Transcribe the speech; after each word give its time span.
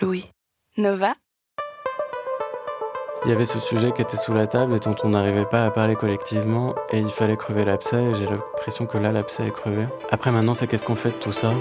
Louis. 0.00 0.30
Nova 0.76 1.14
Il 3.24 3.30
y 3.30 3.32
avait 3.32 3.46
ce 3.46 3.58
sujet 3.58 3.92
qui 3.92 4.02
était 4.02 4.16
sous 4.16 4.32
la 4.32 4.46
table 4.46 4.74
et 4.74 4.78
dont 4.78 4.94
on 5.02 5.08
n'arrivait 5.08 5.44
pas 5.44 5.64
à 5.64 5.70
parler 5.72 5.96
collectivement 5.96 6.74
et 6.92 6.98
il 6.98 7.10
fallait 7.10 7.36
crever 7.36 7.64
l'abcès 7.64 8.02
et 8.02 8.14
j'ai 8.14 8.26
l'impression 8.26 8.86
que 8.86 8.96
là 8.96 9.10
l'abcès 9.10 9.48
est 9.48 9.50
crevé. 9.50 9.86
Après 10.12 10.30
maintenant 10.30 10.54
c'est 10.54 10.68
qu'est-ce 10.68 10.84
qu'on 10.84 10.94
fait 10.94 11.10
de 11.10 11.14
tout 11.16 11.32
ça? 11.32 11.52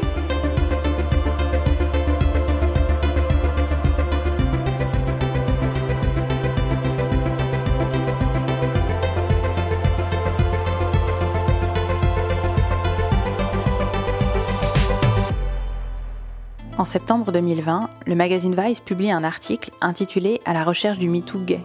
Septembre 16.87 17.33
2020, 17.33 17.89
le 18.05 18.15
magazine 18.15 18.55
Vice 18.57 18.79
publie 18.79 19.11
un 19.11 19.25
article 19.25 19.71
intitulé 19.81 20.39
À 20.45 20.53
la 20.53 20.63
recherche 20.63 20.97
du 20.97 21.09
MeToo 21.09 21.39
gay. 21.39 21.59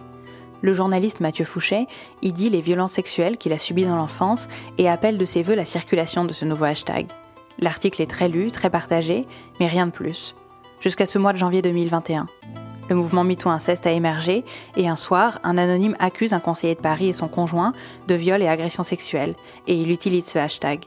Le 0.61 0.73
journaliste 0.73 1.21
Mathieu 1.21 1.45
Fouché 1.45 1.87
y 2.21 2.33
dit 2.33 2.49
les 2.49 2.59
violences 2.59 2.91
sexuelles 2.91 3.37
qu'il 3.37 3.53
a 3.53 3.57
subies 3.57 3.85
dans 3.85 3.95
l'enfance 3.95 4.49
et 4.77 4.89
appelle 4.89 5.17
de 5.17 5.23
ses 5.23 5.41
voeux 5.41 5.55
la 5.55 5.63
circulation 5.63 6.25
de 6.25 6.33
ce 6.33 6.43
nouveau 6.43 6.65
hashtag. 6.65 7.07
L'article 7.59 8.01
est 8.01 8.09
très 8.09 8.27
lu, 8.27 8.51
très 8.51 8.69
partagé, 8.69 9.25
mais 9.61 9.67
rien 9.67 9.85
de 9.85 9.91
plus. 9.91 10.35
Jusqu'à 10.81 11.05
ce 11.05 11.17
mois 11.17 11.31
de 11.31 11.37
janvier 11.37 11.61
2021. 11.61 12.27
Le 12.89 12.95
mouvement 12.95 13.23
MeToo 13.23 13.49
Inceste 13.49 13.87
a 13.87 13.91
émergé 13.91 14.43
et 14.75 14.89
un 14.89 14.97
soir, 14.97 15.39
un 15.43 15.57
anonyme 15.57 15.95
accuse 15.99 16.33
un 16.33 16.41
conseiller 16.41 16.75
de 16.75 16.81
Paris 16.81 17.07
et 17.07 17.13
son 17.13 17.29
conjoint 17.29 17.71
de 18.07 18.15
viol 18.15 18.41
et 18.41 18.49
agression 18.49 18.83
sexuelle 18.83 19.35
et 19.67 19.75
il 19.75 19.89
utilise 19.89 20.25
ce 20.25 20.39
hashtag. 20.39 20.81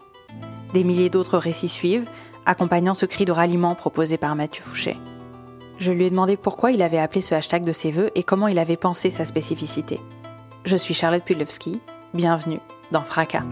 Des 0.75 0.85
milliers 0.85 1.09
d'autres 1.09 1.39
récits 1.39 1.69
suivent, 1.69 2.07
accompagnant 2.47 2.95
ce 2.95 3.05
cri 3.05 3.25
de 3.25 3.33
ralliement 3.33 3.75
proposé 3.75 4.17
par 4.17 4.35
Mathieu 4.37 4.63
Fouché. 4.63 4.97
Je 5.79 5.93
lui 5.93 6.07
ai 6.07 6.11
demandé 6.11 6.39
pourquoi 6.39 6.73
il 6.73 6.81
avait 6.81 6.99
appelé 6.99 7.21
ce 7.21 7.35
hashtag 7.35 7.65
de 7.65 7.73
ses 7.73 7.91
voeux 7.91 8.11
et 8.15 8.23
comment 8.23 8.49
il 8.49 8.59
avait 8.59 8.79
pensé 8.79 9.11
sa 9.11 9.27
spécificité. 9.27 10.01
Je 10.65 10.77
suis 10.77 10.95
Charlotte 10.95 11.23
Pudlowski, 11.23 11.81
bienvenue 12.15 12.61
dans 12.93 13.03
Fracas. 13.03 13.45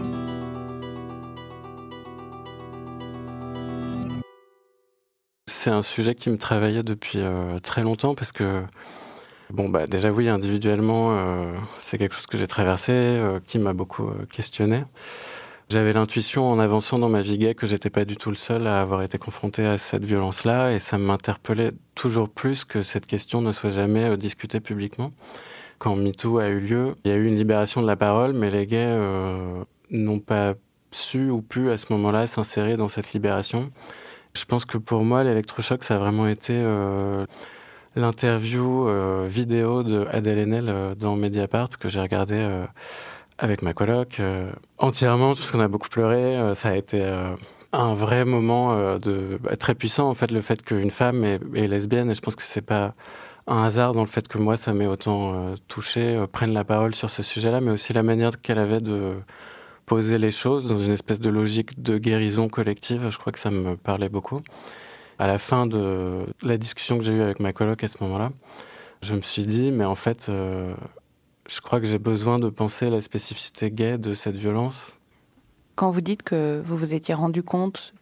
C'est 5.47 5.69
un 5.69 5.81
sujet 5.81 6.15
qui 6.15 6.29
me 6.29 6.37
travaillait 6.37 6.83
depuis 6.83 7.19
euh, 7.19 7.59
très 7.59 7.83
longtemps 7.83 8.15
parce 8.15 8.31
que, 8.31 8.63
bon, 9.51 9.69
bah, 9.69 9.87
déjà, 9.87 10.11
oui, 10.11 10.29
individuellement, 10.29 11.11
euh, 11.11 11.55
c'est 11.79 11.97
quelque 11.97 12.13
chose 12.13 12.27
que 12.27 12.37
j'ai 12.37 12.47
traversé, 12.47 12.91
euh, 12.91 13.39
qui 13.45 13.59
m'a 13.59 13.73
beaucoup 13.73 14.11
questionné. 14.31 14.83
J'avais 15.67 15.93
l'intuition 15.93 16.47
en 16.47 16.59
avançant 16.59 16.99
dans 16.99 17.09
ma 17.09 17.23
vie 17.23 17.39
gay 17.39 17.55
que 17.55 17.65
j'étais 17.65 17.89
pas 17.89 18.05
du 18.05 18.17
tout 18.17 18.29
le 18.29 18.35
seul 18.35 18.67
à 18.67 18.81
avoir 18.81 19.01
été 19.01 19.17
confronté 19.17 19.65
à 19.65 19.79
cette 19.79 20.05
violence-là 20.05 20.71
et 20.71 20.77
ça 20.77 20.99
m'interpellait 20.99 21.71
toujours 21.95 22.29
plus 22.29 22.65
que 22.65 22.83
cette 22.83 23.07
question 23.07 23.41
ne 23.41 23.51
soit 23.51 23.71
jamais 23.71 24.03
euh, 24.03 24.15
discutée 24.15 24.59
publiquement. 24.59 25.11
Quand 25.79 25.95
MeToo 25.95 26.37
a 26.37 26.49
eu 26.49 26.59
lieu, 26.59 26.93
il 27.03 27.11
y 27.11 27.13
a 27.13 27.17
eu 27.17 27.25
une 27.25 27.35
libération 27.35 27.81
de 27.81 27.87
la 27.87 27.95
parole, 27.95 28.33
mais 28.33 28.51
les 28.51 28.67
gays 28.67 28.85
euh, 28.85 29.63
n'ont 29.89 30.19
pas 30.19 30.53
su 30.91 31.31
ou 31.31 31.41
pu 31.41 31.71
à 31.71 31.77
ce 31.77 31.91
moment-là 31.93 32.27
s'insérer 32.27 32.77
dans 32.77 32.87
cette 32.87 33.13
libération. 33.13 33.71
Je 34.35 34.45
pense 34.45 34.65
que 34.65 34.77
pour 34.77 35.03
moi, 35.03 35.23
l'électrochoc, 35.23 35.83
ça 35.83 35.95
a 35.95 35.97
vraiment 35.99 36.27
été 36.27 36.53
euh, 36.53 37.25
l'interview 37.95 38.87
vidéo 39.27 39.81
de 39.81 40.05
Adèle 40.11 40.39
Haenel 40.39 40.95
dans 40.97 41.15
Mediapart 41.15 41.69
que 41.79 41.89
j'ai 41.89 42.01
regardé 42.01 42.35
euh, 42.35 42.65
avec 43.37 43.61
ma 43.61 43.73
coloc 43.73 44.19
euh, 44.19 44.51
entièrement 44.77 45.35
parce 45.35 45.51
qu'on 45.51 45.59
a 45.59 45.67
beaucoup 45.67 45.89
pleuré. 45.89 46.37
Euh, 46.37 46.55
ça 46.55 46.69
a 46.69 46.75
été 46.75 47.01
euh, 47.01 47.35
un 47.73 47.93
vrai 47.93 48.25
moment 48.25 48.97
de 48.97 49.37
bah, 49.41 49.55
très 49.57 49.75
puissant 49.75 50.09
en 50.09 50.15
fait 50.15 50.31
le 50.31 50.41
fait 50.41 50.63
qu'une 50.63 50.91
femme 50.91 51.23
est, 51.23 51.67
lesbienne 51.67 52.09
et 52.09 52.13
je 52.13 52.21
pense 52.21 52.35
que 52.35 52.43
c'est 52.43 52.61
pas 52.61 52.93
un 53.47 53.63
hasard 53.63 53.93
dans 53.93 54.01
le 54.01 54.07
fait 54.07 54.27
que 54.27 54.37
moi 54.37 54.57
ça 54.57 54.73
m'ait 54.73 54.87
autant 54.87 55.53
touché 55.67 56.25
prenne 56.31 56.53
la 56.53 56.63
parole 56.63 56.95
sur 56.95 57.09
ce 57.09 57.21
sujet-là, 57.21 57.59
mais 57.61 57.71
aussi 57.71 57.93
la 57.93 58.01
manière 58.01 58.39
qu'elle 58.39 58.59
avait 58.59 58.79
de 58.79 59.15
poser 59.85 60.17
les 60.17 60.31
choses 60.31 60.65
dans 60.65 60.79
une 60.79 60.93
espèce 60.93 61.19
de 61.19 61.29
logique 61.29 61.81
de 61.81 61.97
guérison 61.97 62.47
collective. 62.47 63.09
Je 63.09 63.17
crois 63.17 63.31
que 63.33 63.39
ça 63.39 63.51
me 63.51 63.75
parlait 63.75 64.09
beaucoup. 64.09 64.41
À 65.19 65.27
la 65.27 65.37
fin 65.37 65.67
de 65.67 66.25
la 66.41 66.57
discussion 66.57 66.97
que 66.97 67.03
j'ai 67.03 67.13
eue 67.13 67.21
avec 67.21 67.39
ma 67.39 67.53
coloc 67.53 67.83
à 67.83 67.87
ce 67.87 68.03
moment-là, 68.03 68.31
je 69.01 69.13
me 69.13 69.21
suis 69.21 69.45
dit, 69.45 69.71
mais 69.71 69.85
en 69.85 69.95
fait, 69.95 70.31
je 71.47 71.61
crois 71.61 71.79
que 71.79 71.85
j'ai 71.85 71.99
besoin 71.99 72.39
de 72.39 72.49
penser 72.49 72.89
la 72.89 73.01
spécificité 73.01 73.71
gay 73.71 73.97
de 73.97 74.13
cette 74.13 74.35
violence. 74.35 74.97
Quand 75.75 75.91
vous 75.91 76.01
dites 76.01 76.23
que 76.23 76.61
vous 76.65 76.77
vous 76.77 76.93
étiez 76.93 77.13
rendu 77.13 77.43
compte 77.43 77.93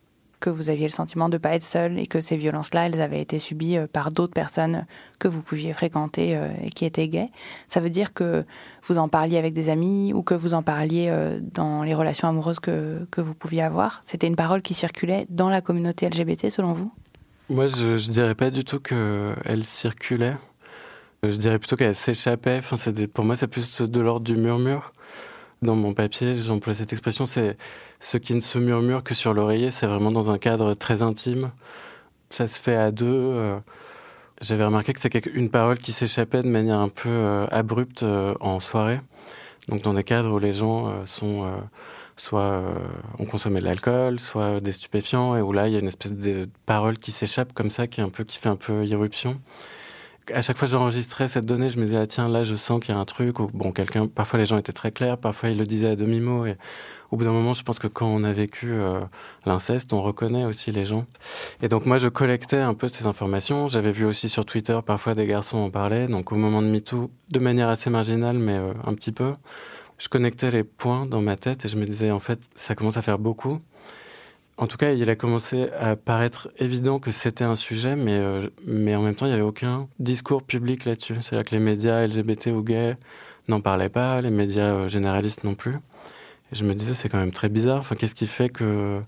que 0.44 0.50
vous 0.50 0.70
aviez 0.70 0.88
le 0.88 0.92
sentiment 0.92 1.30
de 1.30 1.36
ne 1.36 1.38
pas 1.38 1.56
être 1.56 1.64
seul 1.64 1.98
et 1.98 2.06
que 2.06 2.20
ces 2.20 2.36
violences-là, 2.36 2.88
elles 2.88 3.00
avaient 3.00 3.22
été 3.22 3.40
subies 3.40 3.78
euh, 3.78 3.88
par 3.88 4.12
d'autres 4.12 4.34
personnes 4.34 4.86
que 5.18 5.30
vous 5.30 5.42
pouviez 5.42 5.72
fréquenter 5.72 6.36
euh, 6.36 6.50
et 6.62 6.70
qui 6.70 6.84
étaient 6.84 7.08
gays, 7.08 7.30
ça 7.70 7.80
veut 7.80 7.90
dire 7.90 8.14
que 8.14 8.44
vous 8.84 8.98
en 8.98 9.08
parliez 9.08 9.38
avec 9.38 9.54
des 9.54 9.70
amis 9.70 10.12
ou 10.12 10.22
que 10.22 10.34
vous 10.34 10.54
en 10.54 10.62
parliez 10.62 11.08
euh, 11.08 11.40
dans 11.42 11.84
les 11.84 11.96
relations 11.96 12.28
amoureuses 12.28 12.60
que, 12.60 13.08
que 13.10 13.22
vous 13.22 13.34
pouviez 13.34 13.62
avoir? 13.62 14.02
C'était 14.04 14.28
une 14.28 14.36
parole 14.36 14.62
qui 14.62 14.74
circulait 14.74 15.26
dans 15.30 15.48
la 15.48 15.62
communauté 15.62 16.10
LGBT, 16.10 16.50
selon 16.50 16.74
vous? 16.74 16.92
Moi, 17.50 17.68
je 17.68 17.94
ne 17.94 18.12
dirais 18.12 18.36
pas 18.36 18.50
du 18.50 18.66
tout 18.66 18.82
qu'elle 18.82 19.64
circulait. 19.64 20.36
Je 21.24 21.38
dirais 21.38 21.58
plutôt 21.58 21.78
qu'elle 21.78 21.96
s'échappait. 21.96 22.60
Pour 23.14 23.24
moi, 23.24 23.38
c'est 23.38 23.48
plus 23.48 23.82
de 23.82 24.02
l'ordre 24.02 24.26
du 24.26 24.36
murmure. 24.36 24.92
Dans 25.62 25.76
mon 25.76 25.94
papier, 25.94 26.36
j'emploie 26.36 26.74
cette 26.74 26.92
expression, 26.92 27.26
c'est 27.26 27.56
ce 28.02 28.18
qui 28.18 28.36
ne 28.36 28.42
se 28.42 28.58
murmure 28.58 29.04
que 29.04 29.14
sur 29.14 29.34
l'oreiller, 29.34 29.72
c'est 29.72 29.88
vraiment 29.88 30.12
dans 30.12 30.32
un 30.32 30.38
cadre 30.38 30.74
très 30.74 31.02
intime. 31.02 31.52
Ça 32.30 32.50
se 32.50 32.60
fait 32.60 32.76
à 32.76 32.92
deux. 32.92 33.06
Euh, 33.08 33.58
J'avais 34.42 34.66
remarqué 34.66 34.92
que 34.92 35.00
c'est 35.00 35.26
une 35.28 35.50
parole 35.50 35.78
qui 35.78 35.94
s'échappait 35.94 36.44
de 36.44 36.50
manière 36.50 36.80
un 36.80 36.90
peu 36.90 37.08
euh, 37.10 37.48
abrupte 37.52 38.04
euh, 38.04 38.36
en 38.42 38.60
soirée. 38.60 39.00
Donc 39.70 39.84
dans 39.84 39.94
des 39.94 40.04
cadres 40.04 40.34
où 40.34 40.40
les 40.40 40.54
gens 40.54 40.90
euh, 40.90 41.06
sont 41.06 41.50
soit 42.18 42.64
consommé 43.32 43.60
de 43.62 43.66
l'alcool, 43.66 44.20
soit 44.20 44.60
des 44.60 44.74
stupéfiants, 44.74 45.36
et 45.36 45.42
où 45.42 45.54
là 45.54 45.68
il 45.68 45.74
y 45.74 45.78
a 45.78 45.80
une 45.80 45.88
espèce 45.88 46.14
de 46.14 46.50
parole 46.66 47.00
qui 47.00 47.12
s'échappe 47.12 47.54
comme 47.54 47.72
ça, 47.72 47.88
qui 47.88 48.02
est 48.02 48.04
un 48.04 48.10
peu 48.10 48.24
qui 48.26 48.38
fait 48.40 48.50
un 48.50 48.56
peu 48.58 48.86
irruption 48.86 49.40
à 50.34 50.42
chaque 50.42 50.58
fois 50.58 50.68
que 50.68 50.72
j'enregistrais 50.72 51.28
cette 51.28 51.46
donnée, 51.46 51.70
je 51.70 51.80
me 51.80 51.86
disais, 51.86 51.98
ah, 51.98 52.08
tiens, 52.08 52.30
là, 52.30 52.44
je 52.44 52.56
sens 52.56 52.80
qu'il 52.80 52.94
y 52.94 52.98
a 52.98 53.00
un 53.00 53.06
truc. 53.06 53.38
Bon, 53.54 53.72
quelqu'un, 53.72 54.08
parfois 54.08 54.40
les 54.40 54.46
gens 54.46 54.58
étaient 54.58 54.72
très 54.72 54.92
clairs, 54.92 55.18
parfois 55.18 55.50
ils 55.50 55.58
le 55.58 55.66
disaient 55.66 55.90
à 55.90 55.96
demi-mot. 55.96 56.46
Au 57.12 57.18
bout 57.18 57.26
d'un 57.26 57.32
moment, 57.32 57.54
je 57.54 57.64
pense 57.64 57.80
que 57.80 57.88
quand 57.88 58.08
on 58.08 58.24
a 58.24 58.34
vécu 58.34 58.72
euh, 58.72 59.02
l'inceste, 59.46 59.94
on 59.94 60.02
reconnaît 60.02 60.46
aussi 60.46 60.72
les 60.72 60.86
gens. 60.86 61.06
Et 61.62 61.68
donc, 61.68 61.86
moi, 61.86 61.98
je 61.98 62.08
collectais 62.08 62.58
un 62.58 62.74
peu 62.74 62.88
ces 62.88 63.06
informations. 63.06 63.68
J'avais 63.68 63.92
vu 63.92 64.06
aussi 64.06 64.30
sur 64.30 64.46
Twitter, 64.46 64.80
parfois 64.86 65.14
des 65.14 65.28
garçons 65.28 65.58
en 65.58 65.70
parlaient. 65.70 66.08
Donc, 66.08 66.32
au 66.32 66.36
moment 66.36 66.62
de 66.62 66.68
MeToo, 66.68 67.12
de 67.30 67.40
manière 67.40 67.70
assez 67.70 67.90
marginale, 67.90 68.38
mais 68.38 68.58
euh, 68.58 68.74
un 68.86 68.94
petit 68.94 69.12
peu, 69.12 69.34
je 69.98 70.10
connectais 70.10 70.52
les 70.52 70.64
points 70.64 71.06
dans 71.06 71.22
ma 71.22 71.36
tête 71.36 71.66
et 71.66 71.70
je 71.70 71.78
me 71.78 71.86
disais, 71.86 72.12
en 72.12 72.20
fait, 72.20 72.40
ça 72.56 72.76
commence 72.76 72.98
à 72.98 73.02
faire 73.02 73.20
beaucoup. 73.20 73.60
En 74.58 74.68
tout 74.68 74.78
cas, 74.78 74.92
il 74.92 75.10
a 75.10 75.16
commencé 75.16 75.70
à 75.80 75.96
paraître 75.96 76.50
évident 76.60 77.00
que 77.00 77.12
c'était 77.12 77.44
un 77.44 77.56
sujet, 77.56 77.96
mais, 77.96 78.14
euh, 78.14 78.50
mais 78.68 78.96
en 78.96 79.02
même 79.02 79.16
temps, 79.16 79.26
il 79.26 79.30
n'y 79.30 79.36
avait 79.36 79.42
aucun 79.42 79.88
discours 80.00 80.44
public 80.44 80.86
là-dessus. 80.86 81.16
C'est-à-dire 81.22 81.46
que 81.46 81.56
les 81.56 81.62
médias 81.62 82.06
LGBT 82.06 82.48
ou 82.48 82.62
gays 82.62 82.96
n'en 83.48 83.62
parlaient 83.62 83.90
pas, 83.90 84.22
les 84.22 84.30
médias 84.30 84.74
euh, 84.74 84.88
généralistes 84.88 85.44
non 85.44 85.56
plus. 85.56 85.76
Je 86.52 86.64
me 86.64 86.76
disais, 86.76 86.94
c'est 86.94 87.10
quand 87.10 87.18
même 87.18 87.32
très 87.32 87.50
bizarre. 87.50 87.80
Enfin, 87.80 87.96
qu'est-ce 87.96 88.14
qui 88.14 88.28
fait 88.28 88.50
que 88.50 89.02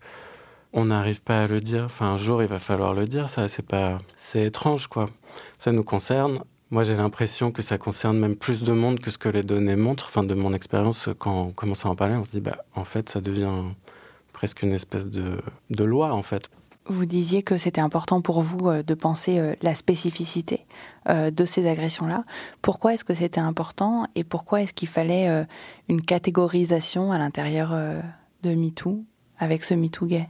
on 0.74 0.86
n'arrive 0.86 1.22
pas 1.22 1.44
à 1.44 1.48
le 1.48 1.62
dire? 1.62 1.86
Enfin, 1.86 2.08
un 2.08 2.18
jour, 2.18 2.42
il 2.42 2.50
va 2.50 2.60
falloir 2.60 2.96
le 2.96 3.06
dire. 3.08 3.30
Ça, 3.30 3.48
c'est 3.48 3.66
pas, 3.66 4.00
c'est 4.18 4.44
étrange, 4.46 4.88
quoi. 4.88 5.10
Ça 5.60 5.72
nous 5.72 5.84
concerne. 5.84 6.40
Moi, 6.72 6.84
j'ai 6.84 6.96
l'impression 6.96 7.52
que 7.52 7.62
ça 7.62 7.78
concerne 7.78 8.18
même 8.18 8.36
plus 8.36 8.64
de 8.64 8.74
monde 8.74 9.00
que 9.00 9.12
ce 9.12 9.20
que 9.20 9.30
les 9.30 9.44
données 9.44 9.76
montrent. 9.76 10.06
Enfin, 10.08 10.24
de 10.24 10.34
mon 10.34 10.54
expérience, 10.54 11.10
quand 11.20 11.44
on 11.44 11.52
commence 11.52 11.86
à 11.86 11.90
en 11.90 11.96
parler, 11.96 12.16
on 12.16 12.24
se 12.24 12.32
dit, 12.32 12.42
bah, 12.42 12.66
en 12.76 12.84
fait, 12.84 13.10
ça 13.10 13.22
devient 13.22 13.52
presque 14.36 14.64
une 14.64 14.74
espèce 14.74 15.08
de, 15.08 15.40
de 15.70 15.84
loi 15.86 16.14
en 16.14 16.22
fait. 16.22 16.52
Vous 16.88 17.06
disiez 17.06 17.42
que 17.42 17.58
c'était 17.58 17.82
important 17.82 18.22
pour 18.22 18.42
vous 18.42 18.70
euh, 18.70 18.84
de 18.84 18.94
penser 18.94 19.40
euh, 19.40 19.56
la 19.64 19.74
spécificité 19.74 20.66
euh, 21.10 21.32
de 21.32 21.46
ces 21.46 21.68
agressions-là. 21.68 22.26
Pourquoi 22.62 22.94
est-ce 22.94 23.06
que 23.06 23.16
c'était 23.16 23.40
important 23.40 24.06
et 24.14 24.26
pourquoi 24.26 24.62
est-ce 24.62 24.74
qu'il 24.74 24.90
fallait 24.90 25.48
une 25.88 26.02
catégorisation 26.02 27.12
à 27.12 27.18
l'intérieur 27.18 27.70
de 28.44 28.54
MeToo 28.54 29.04
avec 29.40 29.64
ce 29.64 29.74
MeToo 29.74 30.06
gay? 30.06 30.28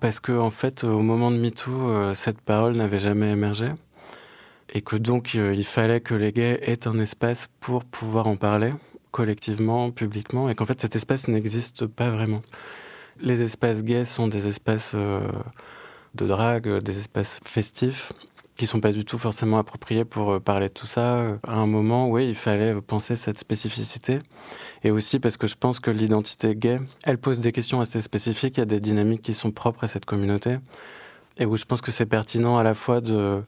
Parce 0.00 0.20
que 0.20 0.32
en 0.32 0.50
fait, 0.50 0.84
au 0.84 1.00
moment 1.00 1.30
de 1.30 1.36
MeToo, 1.36 2.14
cette 2.14 2.40
parole 2.40 2.74
n'avait 2.76 2.98
jamais 2.98 3.30
émergé 3.30 3.68
et 4.74 4.82
que 4.82 4.96
donc 4.96 5.34
il 5.34 5.64
fallait 5.64 6.00
que 6.00 6.14
les 6.14 6.32
gays 6.32 6.58
aient 6.62 6.88
un 6.88 6.98
espace 6.98 7.48
pour 7.60 7.84
pouvoir 7.84 8.26
en 8.26 8.36
parler 8.36 8.72
collectivement, 9.14 9.92
publiquement, 9.92 10.48
et 10.48 10.56
qu'en 10.56 10.66
fait 10.66 10.80
cet 10.80 10.96
espace 10.96 11.28
n'existe 11.28 11.86
pas 11.86 12.10
vraiment. 12.10 12.42
Les 13.20 13.42
espaces 13.42 13.84
gays 13.84 14.06
sont 14.06 14.26
des 14.26 14.48
espaces 14.48 14.90
euh, 14.96 15.20
de 16.16 16.26
drague, 16.26 16.68
des 16.82 16.98
espaces 16.98 17.38
festifs, 17.44 18.12
qui 18.56 18.66
sont 18.66 18.80
pas 18.80 18.90
du 18.90 19.04
tout 19.04 19.16
forcément 19.16 19.58
appropriés 19.58 20.04
pour 20.04 20.32
euh, 20.32 20.40
parler 20.40 20.66
de 20.66 20.72
tout 20.72 20.88
ça. 20.88 21.38
À 21.46 21.58
un 21.58 21.66
moment, 21.68 22.08
oui, 22.08 22.28
il 22.28 22.34
fallait 22.34 22.74
penser 22.80 23.14
cette 23.14 23.38
spécificité. 23.38 24.18
Et 24.82 24.90
aussi 24.90 25.20
parce 25.20 25.36
que 25.36 25.46
je 25.46 25.54
pense 25.54 25.78
que 25.78 25.92
l'identité 25.92 26.56
gay, 26.56 26.80
elle 27.04 27.18
pose 27.18 27.38
des 27.38 27.52
questions 27.52 27.80
assez 27.80 28.00
spécifiques, 28.00 28.56
il 28.56 28.60
y 28.60 28.62
a 28.64 28.66
des 28.66 28.80
dynamiques 28.80 29.22
qui 29.22 29.32
sont 29.32 29.52
propres 29.52 29.84
à 29.84 29.86
cette 29.86 30.06
communauté. 30.06 30.56
Et 31.38 31.46
où 31.46 31.56
je 31.56 31.66
pense 31.66 31.82
que 31.82 31.92
c'est 31.92 32.06
pertinent 32.06 32.58
à 32.58 32.64
la 32.64 32.74
fois 32.74 33.00
de 33.00 33.44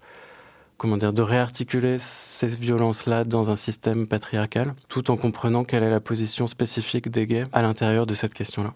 comment 0.76 0.96
dire, 0.96 1.12
de 1.12 1.23
réarticuler 1.23 1.99
ces 1.99 2.49
violences-là 2.49 3.25
dans 3.25 3.50
un 3.50 3.56
système 3.56 4.06
patriarcal, 4.06 4.75
tout 4.88 5.11
en 5.11 5.17
comprenant 5.17 5.64
quelle 5.64 5.82
est 5.82 5.90
la 5.90 6.00
position 6.00 6.46
spécifique 6.46 7.11
des 7.11 7.26
gays 7.26 7.46
à 7.52 7.62
l'intérieur 7.62 8.06
de 8.06 8.14
cette 8.14 8.34
question-là. 8.34 8.75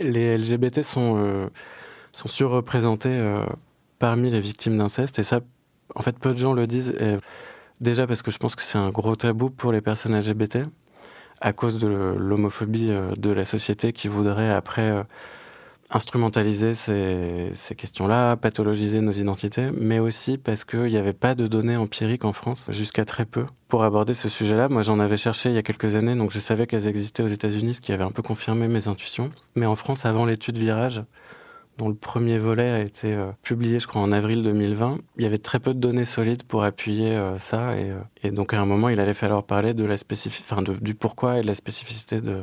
Les 0.00 0.36
LGBT 0.36 0.82
sont, 0.82 1.16
euh, 1.18 1.48
sont 2.12 2.28
surreprésentés 2.28 3.08
euh, 3.08 3.44
parmi 3.98 4.30
les 4.30 4.40
victimes 4.40 4.76
d'inceste, 4.76 5.18
et 5.18 5.24
ça, 5.24 5.40
en 5.94 6.02
fait, 6.02 6.18
peu 6.18 6.32
de 6.32 6.38
gens 6.38 6.52
le 6.52 6.66
disent, 6.66 6.94
déjà 7.80 8.06
parce 8.06 8.22
que 8.22 8.30
je 8.30 8.38
pense 8.38 8.54
que 8.54 8.62
c'est 8.62 8.78
un 8.78 8.90
gros 8.90 9.16
tabou 9.16 9.50
pour 9.50 9.72
les 9.72 9.80
personnes 9.80 10.18
LGBT, 10.18 10.66
à 11.40 11.52
cause 11.52 11.78
de 11.78 11.88
l'homophobie 11.88 12.88
euh, 12.90 13.14
de 13.16 13.30
la 13.30 13.44
société 13.44 13.92
qui 13.92 14.08
voudrait 14.08 14.50
après 14.50 15.04
instrumentaliser 15.90 16.74
ces, 16.74 17.74
questions-là, 17.76 18.36
pathologiser 18.36 19.00
nos 19.00 19.12
identités, 19.12 19.68
mais 19.78 19.98
aussi 19.98 20.38
parce 20.38 20.64
qu'il 20.64 20.86
n'y 20.86 20.96
avait 20.96 21.12
pas 21.12 21.34
de 21.34 21.46
données 21.46 21.76
empiriques 21.76 22.24
en 22.24 22.32
France, 22.32 22.68
jusqu'à 22.70 23.04
très 23.04 23.24
peu, 23.24 23.46
pour 23.68 23.84
aborder 23.84 24.14
ce 24.14 24.28
sujet-là. 24.28 24.68
Moi, 24.68 24.82
j'en 24.82 24.98
avais 24.98 25.16
cherché 25.16 25.50
il 25.50 25.54
y 25.54 25.58
a 25.58 25.62
quelques 25.62 25.94
années, 25.94 26.14
donc 26.14 26.32
je 26.32 26.38
savais 26.38 26.66
qu'elles 26.66 26.86
existaient 26.86 27.22
aux 27.22 27.28
États-Unis, 27.28 27.74
ce 27.74 27.80
qui 27.80 27.92
avait 27.92 28.04
un 28.04 28.10
peu 28.10 28.22
confirmé 28.22 28.68
mes 28.68 28.88
intuitions. 28.88 29.30
Mais 29.54 29.66
en 29.66 29.76
France, 29.76 30.06
avant 30.06 30.26
l'étude 30.26 30.58
Virage, 30.58 31.02
dont 31.78 31.88
le 31.88 31.94
premier 31.94 32.38
volet 32.38 32.70
a 32.70 32.80
été 32.80 33.12
euh, 33.14 33.26
publié, 33.42 33.78
je 33.78 33.86
crois, 33.86 34.00
en 34.00 34.10
avril 34.10 34.42
2020, 34.42 34.98
il 35.18 35.22
y 35.22 35.26
avait 35.26 35.38
très 35.38 35.60
peu 35.60 35.74
de 35.74 35.78
données 35.78 36.06
solides 36.06 36.42
pour 36.44 36.64
appuyer 36.64 37.14
euh, 37.14 37.38
ça. 37.38 37.76
Et, 37.76 37.90
euh, 37.90 38.00
et, 38.22 38.30
donc, 38.30 38.54
à 38.54 38.60
un 38.60 38.66
moment, 38.66 38.88
il 38.88 38.98
allait 38.98 39.14
falloir 39.14 39.44
parler 39.44 39.74
de 39.74 39.84
la 39.84 39.96
du 40.80 40.94
pourquoi 40.94 41.38
et 41.38 41.42
de 41.42 41.46
la 41.46 41.54
spécificité 41.54 42.20
de, 42.20 42.42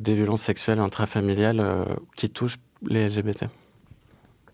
des 0.00 0.14
violences 0.14 0.42
sexuelles 0.42 0.80
intrafamiliales 0.80 1.60
euh, 1.60 1.84
qui 2.16 2.30
touchent 2.30 2.58
les 2.86 3.08
LGBT. 3.08 3.44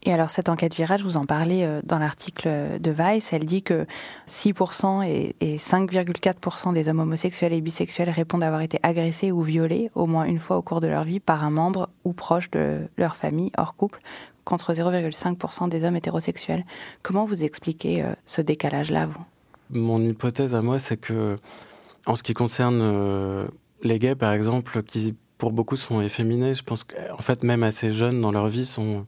Et 0.02 0.12
alors 0.12 0.31
cette 0.31 0.48
enquête 0.48 0.75
virage, 0.75 1.02
vous 1.02 1.16
en 1.16 1.25
parlez 1.25 1.62
euh, 1.62 1.81
dans 1.84 1.98
l'article 1.98 2.78
de 2.81 2.90
Vice, 2.90 3.32
elle 3.32 3.44
dit 3.44 3.62
que 3.62 3.87
6% 4.28 5.04
et 5.04 5.56
5,4% 5.56 6.72
des 6.72 6.88
hommes 6.88 7.00
homosexuels 7.00 7.52
et 7.52 7.60
bisexuels 7.60 8.10
répondent 8.10 8.43
avoir 8.43 8.60
été 8.60 8.78
agressés 8.82 9.32
ou 9.32 9.43
violés 9.43 9.90
au 9.94 10.06
moins 10.06 10.25
une 10.25 10.38
fois 10.38 10.58
au 10.58 10.62
cours 10.62 10.81
de 10.81 10.88
leur 10.88 11.04
vie 11.04 11.20
par 11.20 11.44
un 11.44 11.50
membre 11.50 11.88
ou 12.04 12.12
proche 12.12 12.50
de 12.50 12.82
leur 12.99 13.16
famille 13.16 13.50
hors 13.56 13.75
couple, 13.75 14.00
contre 14.44 14.75
0,5% 14.75 15.69
des 15.69 15.84
hommes 15.84 15.96
hétérosexuels. 15.96 16.64
Comment 17.02 17.25
vous 17.25 17.42
expliquez 17.42 18.04
euh, 18.04 18.12
ce 18.26 18.40
décalage-là, 18.42 19.06
vous? 19.06 19.25
Mon 19.70 20.00
hypothèse 20.00 20.54
à 20.54 20.62
moi, 20.62 20.78
c'est 20.78 20.96
que 20.96 21.37
en 22.06 22.14
ce 22.14 22.22
qui 22.22 22.34
concerne 22.34 23.49
les 23.82 23.99
gays, 23.99 24.14
par 24.14 24.32
exemple, 24.32 24.84
qui 24.84 25.16
pour 25.38 25.52
beaucoup 25.52 25.76
sont 25.76 26.00
efféminés. 26.00 26.54
Je 26.54 26.62
pense 26.62 26.84
qu'en 26.84 27.18
fait, 27.18 27.44
même 27.44 27.62
assez 27.62 27.92
jeunes 27.92 28.20
dans 28.20 28.32
leur 28.32 28.48
vie, 28.48 28.66
sont 28.66 29.04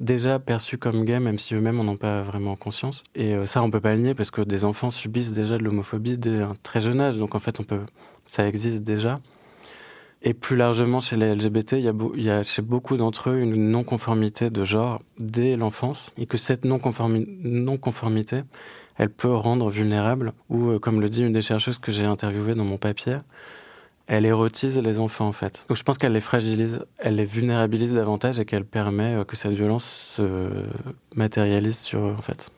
déjà 0.00 0.38
perçus 0.38 0.78
comme 0.78 1.04
gays, 1.04 1.20
même 1.20 1.38
si 1.38 1.54
eux-mêmes 1.54 1.76
n'en 1.76 1.88
ont 1.92 1.96
pas 1.96 2.22
vraiment 2.22 2.56
conscience. 2.56 3.02
Et 3.14 3.34
euh, 3.34 3.46
ça, 3.46 3.62
on 3.62 3.70
peut 3.70 3.80
pas 3.80 3.94
le 3.94 4.00
nier 4.00 4.14
parce 4.14 4.30
que 4.30 4.40
des 4.42 4.64
enfants 4.64 4.90
subissent 4.90 5.32
déjà 5.32 5.58
de 5.58 5.62
l'homophobie 5.62 6.18
dès 6.18 6.42
un 6.42 6.54
très 6.62 6.80
jeune 6.80 7.00
âge. 7.00 7.16
Donc 7.16 7.34
en 7.34 7.40
fait, 7.40 7.60
on 7.60 7.64
peut, 7.64 7.80
ça 8.26 8.46
existe 8.46 8.82
déjà. 8.82 9.20
Et 10.26 10.32
plus 10.32 10.56
largement, 10.56 11.00
chez 11.00 11.16
les 11.16 11.34
LGBT, 11.34 11.74
il 11.74 12.22
y 12.22 12.30
a, 12.30 12.42
chez 12.42 12.62
beaucoup 12.62 12.96
d'entre 12.96 13.28
eux 13.28 13.40
une 13.40 13.70
non-conformité 13.70 14.48
de 14.48 14.64
genre 14.64 15.02
dès 15.18 15.54
l'enfance, 15.58 16.12
et 16.16 16.24
que 16.24 16.38
cette 16.38 16.64
non-conformité, 16.64 18.40
elle 18.96 19.10
peut 19.10 19.34
rendre 19.34 19.68
vulnérable, 19.68 20.32
ou 20.48 20.70
euh, 20.70 20.78
comme 20.78 21.02
le 21.02 21.10
dit 21.10 21.24
une 21.24 21.34
des 21.34 21.42
chercheuses 21.42 21.78
que 21.78 21.92
j'ai 21.92 22.06
interviewées 22.06 22.54
dans 22.54 22.64
mon 22.64 22.78
papier, 22.78 23.18
elle 24.06 24.26
érotise 24.26 24.78
les 24.78 24.98
enfants 24.98 25.26
en 25.26 25.32
fait. 25.32 25.64
Donc 25.68 25.76
je 25.76 25.82
pense 25.82 25.98
qu'elle 25.98 26.12
les 26.12 26.20
fragilise, 26.20 26.84
elle 26.98 27.16
les 27.16 27.24
vulnérabilise 27.24 27.94
davantage 27.94 28.38
et 28.40 28.44
qu'elle 28.44 28.64
permet 28.64 29.14
euh, 29.14 29.24
que 29.24 29.36
cette 29.36 29.52
violence 29.52 29.84
se 29.84 30.48
matérialise 31.14 31.78
sur 31.78 32.00
eux 32.00 32.14
en 32.16 32.22
fait. 32.22 32.50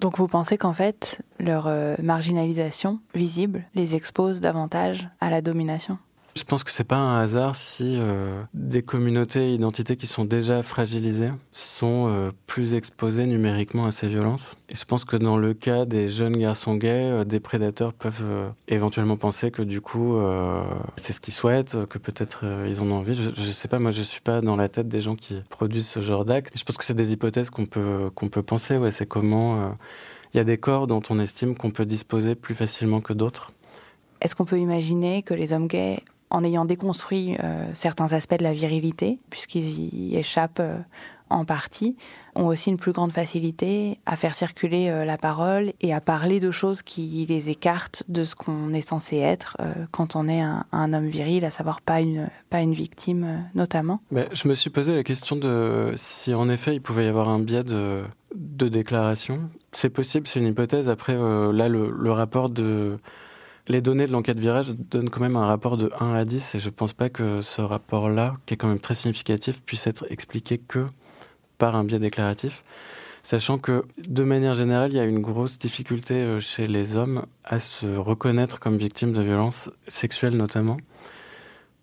Donc 0.00 0.16
vous 0.16 0.28
pensez 0.28 0.56
qu'en 0.56 0.72
fait 0.72 1.22
leur 1.38 1.66
euh, 1.66 1.94
marginalisation 2.02 3.00
visible 3.14 3.64
les 3.74 3.94
expose 3.94 4.40
davantage 4.40 5.08
à 5.20 5.30
la 5.30 5.42
domination? 5.42 5.98
Je 6.36 6.44
pense 6.44 6.64
que 6.64 6.70
c'est 6.70 6.84
pas 6.84 6.96
un 6.96 7.20
hasard 7.20 7.56
si 7.56 7.96
euh, 7.98 8.42
des 8.54 8.82
communautés 8.82 9.50
et 9.50 9.54
identités 9.54 9.96
qui 9.96 10.06
sont 10.06 10.24
déjà 10.24 10.62
fragilisées 10.62 11.30
sont 11.52 12.08
euh, 12.08 12.30
plus 12.46 12.74
exposées 12.74 13.26
numériquement 13.26 13.86
à 13.86 13.92
ces 13.92 14.08
violences. 14.08 14.56
Et 14.68 14.74
je 14.74 14.84
pense 14.84 15.04
que 15.04 15.16
dans 15.16 15.36
le 15.36 15.54
cas 15.54 15.84
des 15.84 16.08
jeunes 16.08 16.36
garçons 16.36 16.76
gays, 16.76 17.10
euh, 17.10 17.24
des 17.24 17.40
prédateurs 17.40 17.92
peuvent 17.92 18.52
éventuellement 18.68 19.16
penser 19.16 19.50
que 19.50 19.62
du 19.62 19.80
coup 19.80 20.18
c'est 20.96 21.12
ce 21.12 21.20
qu'ils 21.20 21.34
souhaitent, 21.34 21.86
que 21.86 21.98
peut-être 21.98 22.44
ils 22.66 22.80
en 22.80 22.90
ont 22.90 22.96
envie. 22.96 23.14
Je, 23.14 23.30
je, 23.34 23.50
sais 23.50 23.68
pas, 23.68 23.78
moi 23.78 23.90
je 23.90 24.02
suis 24.02 24.20
pas 24.20 24.40
dans 24.40 24.56
la 24.56 24.68
tête 24.68 24.88
des 24.88 25.00
gens 25.00 25.16
qui 25.16 25.42
produisent 25.50 25.88
ce 25.88 26.00
genre 26.00 26.24
d'actes. 26.24 26.52
Je 26.56 26.64
pense 26.64 26.76
que 26.76 26.84
c'est 26.84 26.94
des 26.94 27.12
hypothèses 27.12 27.50
qu'on 27.50 27.66
peut 27.66 28.10
qu'on 28.14 28.28
peut 28.28 28.42
penser. 28.42 28.76
Ouais, 28.76 28.90
c'est 28.90 29.06
comment 29.06 29.76
il 30.32 30.36
y 30.36 30.40
a 30.40 30.44
des 30.44 30.58
corps 30.58 30.86
dont 30.86 31.02
on 31.10 31.18
estime 31.18 31.56
qu'on 31.56 31.70
peut 31.70 31.86
disposer 31.86 32.34
plus 32.34 32.54
facilement 32.54 33.00
que 33.00 33.12
d'autres. 33.12 33.52
Est-ce 34.20 34.34
qu'on 34.34 34.44
peut 34.44 34.58
imaginer 34.58 35.22
que 35.22 35.34
les 35.34 35.52
hommes 35.52 35.66
gays 35.66 36.02
en 36.30 36.44
ayant 36.44 36.64
déconstruit 36.64 37.36
euh, 37.42 37.64
certains 37.74 38.12
aspects 38.12 38.38
de 38.38 38.44
la 38.44 38.52
virilité, 38.52 39.18
puisqu'ils 39.30 39.68
y 39.68 40.16
échappent 40.16 40.60
euh, 40.60 40.78
en 41.28 41.44
partie, 41.44 41.96
ont 42.34 42.46
aussi 42.46 42.70
une 42.70 42.76
plus 42.76 42.92
grande 42.92 43.12
facilité 43.12 43.98
à 44.06 44.16
faire 44.16 44.34
circuler 44.34 44.88
euh, 44.88 45.04
la 45.04 45.18
parole 45.18 45.72
et 45.80 45.92
à 45.92 46.00
parler 46.00 46.40
de 46.40 46.50
choses 46.50 46.82
qui 46.82 47.26
les 47.28 47.50
écartent 47.50 48.04
de 48.08 48.24
ce 48.24 48.34
qu'on 48.34 48.72
est 48.72 48.80
censé 48.80 49.18
être 49.18 49.56
quand 49.90 50.16
on 50.16 50.28
est 50.28 50.40
un, 50.40 50.92
homme 50.92 51.08
viril, 51.08 51.44
à 51.44 51.50
savoir 51.50 51.80
pas 51.80 52.00
une, 52.00 52.28
pas 52.48 52.60
une 52.60 52.74
victime 52.74 53.44
notamment. 53.54 54.00
Mais 54.10 54.28
je 54.32 54.48
me 54.48 54.54
suis 54.54 54.70
posé 54.70 54.94
la 54.94 55.04
question 55.04 55.36
de 55.36 55.92
si 55.96 56.34
en 56.34 56.48
effet 56.48 56.74
il 56.74 56.80
pouvait 56.80 57.04
y 57.04 57.08
avoir 57.08 57.28
un 57.28 57.40
biais 57.40 57.64
de, 57.64 58.04
déclaration. 58.34 59.50
C'est 59.72 59.90
possible, 59.90 60.26
c'est 60.26 60.40
une 60.40 60.46
hypothèse. 60.46 60.88
Après, 60.88 61.14
là, 61.14 61.68
le 61.68 62.12
rapport 62.12 62.50
de 62.50 62.98
les 63.68 63.80
données 63.80 64.06
de 64.06 64.12
l'enquête 64.12 64.38
virage 64.38 64.70
donnent 64.70 65.10
quand 65.10 65.20
même 65.20 65.36
un 65.36 65.46
rapport 65.46 65.76
de 65.76 65.90
1 66.00 66.14
à 66.14 66.24
10 66.24 66.54
et 66.54 66.58
je 66.58 66.66
ne 66.66 66.74
pense 66.74 66.92
pas 66.92 67.08
que 67.08 67.42
ce 67.42 67.60
rapport-là, 67.60 68.36
qui 68.46 68.54
est 68.54 68.56
quand 68.56 68.68
même 68.68 68.80
très 68.80 68.94
significatif, 68.94 69.62
puisse 69.62 69.86
être 69.86 70.06
expliqué 70.10 70.58
que 70.58 70.86
par 71.58 71.76
un 71.76 71.84
biais 71.84 71.98
déclaratif. 71.98 72.64
Sachant 73.22 73.58
que, 73.58 73.84
de 73.98 74.24
manière 74.24 74.54
générale, 74.54 74.90
il 74.92 74.96
y 74.96 75.00
a 75.00 75.04
une 75.04 75.20
grosse 75.20 75.58
difficulté 75.58 76.14
euh, 76.14 76.40
chez 76.40 76.66
les 76.66 76.96
hommes 76.96 77.26
à 77.44 77.60
se 77.60 77.86
reconnaître 77.86 78.58
comme 78.58 78.78
victimes 78.78 79.12
de 79.12 79.20
violences 79.20 79.70
sexuelles 79.86 80.36
notamment. 80.36 80.78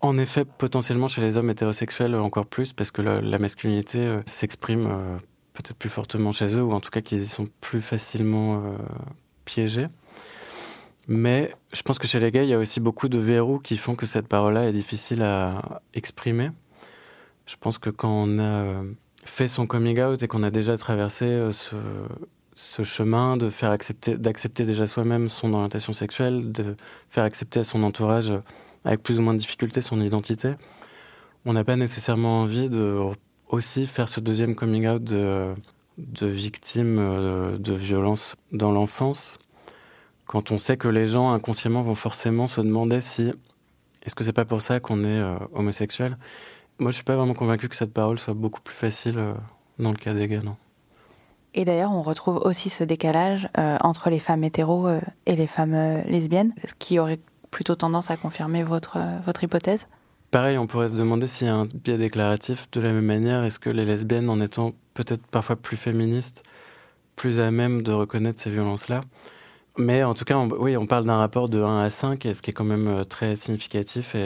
En 0.00 0.18
effet, 0.18 0.44
potentiellement 0.44 1.08
chez 1.08 1.20
les 1.20 1.36
hommes 1.36 1.50
hétérosexuels 1.50 2.14
encore 2.16 2.46
plus, 2.46 2.72
parce 2.72 2.90
que 2.90 3.02
la, 3.02 3.38
masculinité 3.38 3.98
euh, 3.98 4.20
s'exprime 4.26 4.86
euh, 4.86 5.16
peut-être 5.52 5.76
plus 5.76 5.88
fortement 5.88 6.32
chez 6.32 6.56
eux, 6.56 6.62
ou 6.62 6.72
en 6.72 6.80
tout 6.80 6.90
cas 6.90 7.00
qu'ils 7.00 7.22
y 7.22 7.28
sont 7.28 7.46
plus 7.60 7.82
facilement 7.82 8.62
piégés. 9.44 9.86
Mais 11.08 11.50
je 11.72 11.80
pense 11.80 11.98
que 11.98 12.06
chez 12.06 12.20
les 12.20 12.30
gays, 12.30 12.44
il 12.44 12.50
y 12.50 12.54
a 12.54 12.58
aussi 12.58 12.80
beaucoup 12.80 13.08
de 13.08 13.18
verrous 13.18 13.58
qui 13.58 13.78
font 13.78 13.94
que 13.94 14.04
cette 14.04 14.28
parole-là 14.28 14.68
est 14.68 14.72
difficile 14.72 15.22
à 15.22 15.80
exprimer. 15.94 16.50
Je 17.46 17.56
pense 17.58 17.78
que 17.78 17.88
quand 17.88 18.10
on 18.10 18.38
a 18.38 18.42
euh, 18.42 18.82
fait 19.24 19.48
son 19.48 19.66
coming 19.66 19.98
out 20.02 20.22
et 20.22 20.28
qu'on 20.28 20.42
a 20.42 20.50
déjà 20.50 20.76
traversé 20.76 21.24
euh, 21.24 21.50
ce, 22.54 22.82
chemin 22.82 23.38
de 23.38 23.48
faire 23.48 23.70
accepter, 23.70 24.18
d'accepter 24.18 24.66
déjà 24.66 24.86
soi-même 24.86 25.30
son 25.30 25.54
orientation 25.54 25.94
sexuelle, 25.94 26.52
de 26.52 26.76
faire 27.08 27.24
accepter 27.24 27.60
à 27.60 27.64
son 27.64 27.84
entourage, 27.84 28.34
avec 28.84 29.02
plus 29.02 29.18
ou 29.18 29.22
moins 29.22 29.32
de 29.32 29.38
difficulté, 29.38 29.80
son 29.80 30.02
identité, 30.02 30.56
on 31.46 31.54
n'a 31.54 31.64
pas 31.64 31.76
nécessairement 31.76 32.42
envie 32.42 32.68
de 32.68 33.00
aussi 33.48 33.86
faire 33.86 34.10
ce 34.10 34.20
deuxième 34.20 34.54
coming 34.54 34.86
out 34.86 35.02
de, 35.02 35.54
de 35.96 36.26
victime 36.26 36.98
euh, 36.98 37.56
de 37.56 37.72
violence 37.72 38.36
dans 38.52 38.72
l'enfance 38.72 39.38
quand 40.28 40.52
on 40.52 40.58
sait 40.58 40.76
que 40.76 40.88
les 40.88 41.06
gens 41.08 41.32
inconsciemment 41.32 41.82
vont 41.82 41.96
forcément 41.96 42.46
se 42.46 42.60
demander 42.60 43.00
si 43.00 43.32
est-ce 44.04 44.14
que 44.14 44.22
c'est 44.22 44.34
pas 44.34 44.44
pour 44.44 44.60
ça 44.60 44.78
qu'on 44.78 45.02
est 45.02 45.20
euh, 45.20 45.36
homosexuel? 45.54 46.18
Moi, 46.78 46.92
je 46.92 46.96
suis 46.96 47.04
pas 47.04 47.16
vraiment 47.16 47.34
convaincu 47.34 47.68
que 47.68 47.74
cette 47.74 47.92
parole 47.92 48.18
soit 48.18 48.34
beaucoup 48.34 48.60
plus 48.60 48.74
facile 48.74 49.18
euh, 49.18 49.32
dans 49.78 49.90
le 49.90 49.96
cas 49.96 50.12
des 50.12 50.28
gays, 50.28 50.42
non. 50.44 50.56
Et 51.54 51.64
d'ailleurs, 51.64 51.92
on 51.92 52.02
retrouve 52.02 52.36
aussi 52.36 52.68
ce 52.68 52.84
décalage 52.84 53.48
euh, 53.56 53.78
entre 53.80 54.10
les 54.10 54.18
femmes 54.18 54.44
hétéros 54.44 54.86
et 55.24 55.34
les 55.34 55.46
femmes 55.46 56.02
lesbiennes, 56.06 56.52
ce 56.64 56.74
qui 56.78 56.98
aurait 56.98 57.20
plutôt 57.50 57.74
tendance 57.74 58.10
à 58.10 58.18
confirmer 58.18 58.62
votre, 58.62 58.98
votre 59.24 59.42
hypothèse? 59.42 59.88
Pareil, 60.30 60.58
on 60.58 60.66
pourrait 60.66 60.90
se 60.90 60.94
demander 60.94 61.26
s'il 61.26 61.46
y 61.46 61.50
a 61.50 61.54
un 61.54 61.64
biais 61.64 61.96
déclaratif 61.96 62.70
de 62.70 62.80
la 62.82 62.92
même 62.92 63.06
manière. 63.06 63.44
Est-ce 63.44 63.58
que 63.58 63.70
les 63.70 63.86
lesbiennes, 63.86 64.28
en 64.28 64.42
étant 64.42 64.72
peut-être 64.92 65.26
parfois 65.26 65.56
plus 65.56 65.78
féministes, 65.78 66.42
plus 67.16 67.40
à 67.40 67.50
même 67.50 67.82
de 67.82 67.92
reconnaître 67.92 68.38
ces 68.38 68.50
violences-là? 68.50 69.00
Mais 69.78 70.02
en 70.02 70.12
tout 70.12 70.24
cas, 70.24 70.36
oui, 70.58 70.76
on 70.76 70.86
parle 70.86 71.04
d'un 71.04 71.16
rapport 71.16 71.48
de 71.48 71.62
1 71.62 71.82
à 71.82 71.90
5, 71.90 72.26
ce 72.34 72.42
qui 72.42 72.50
est 72.50 72.52
quand 72.52 72.64
même 72.64 72.88
euh, 72.88 73.04
très 73.04 73.36
significatif. 73.36 74.16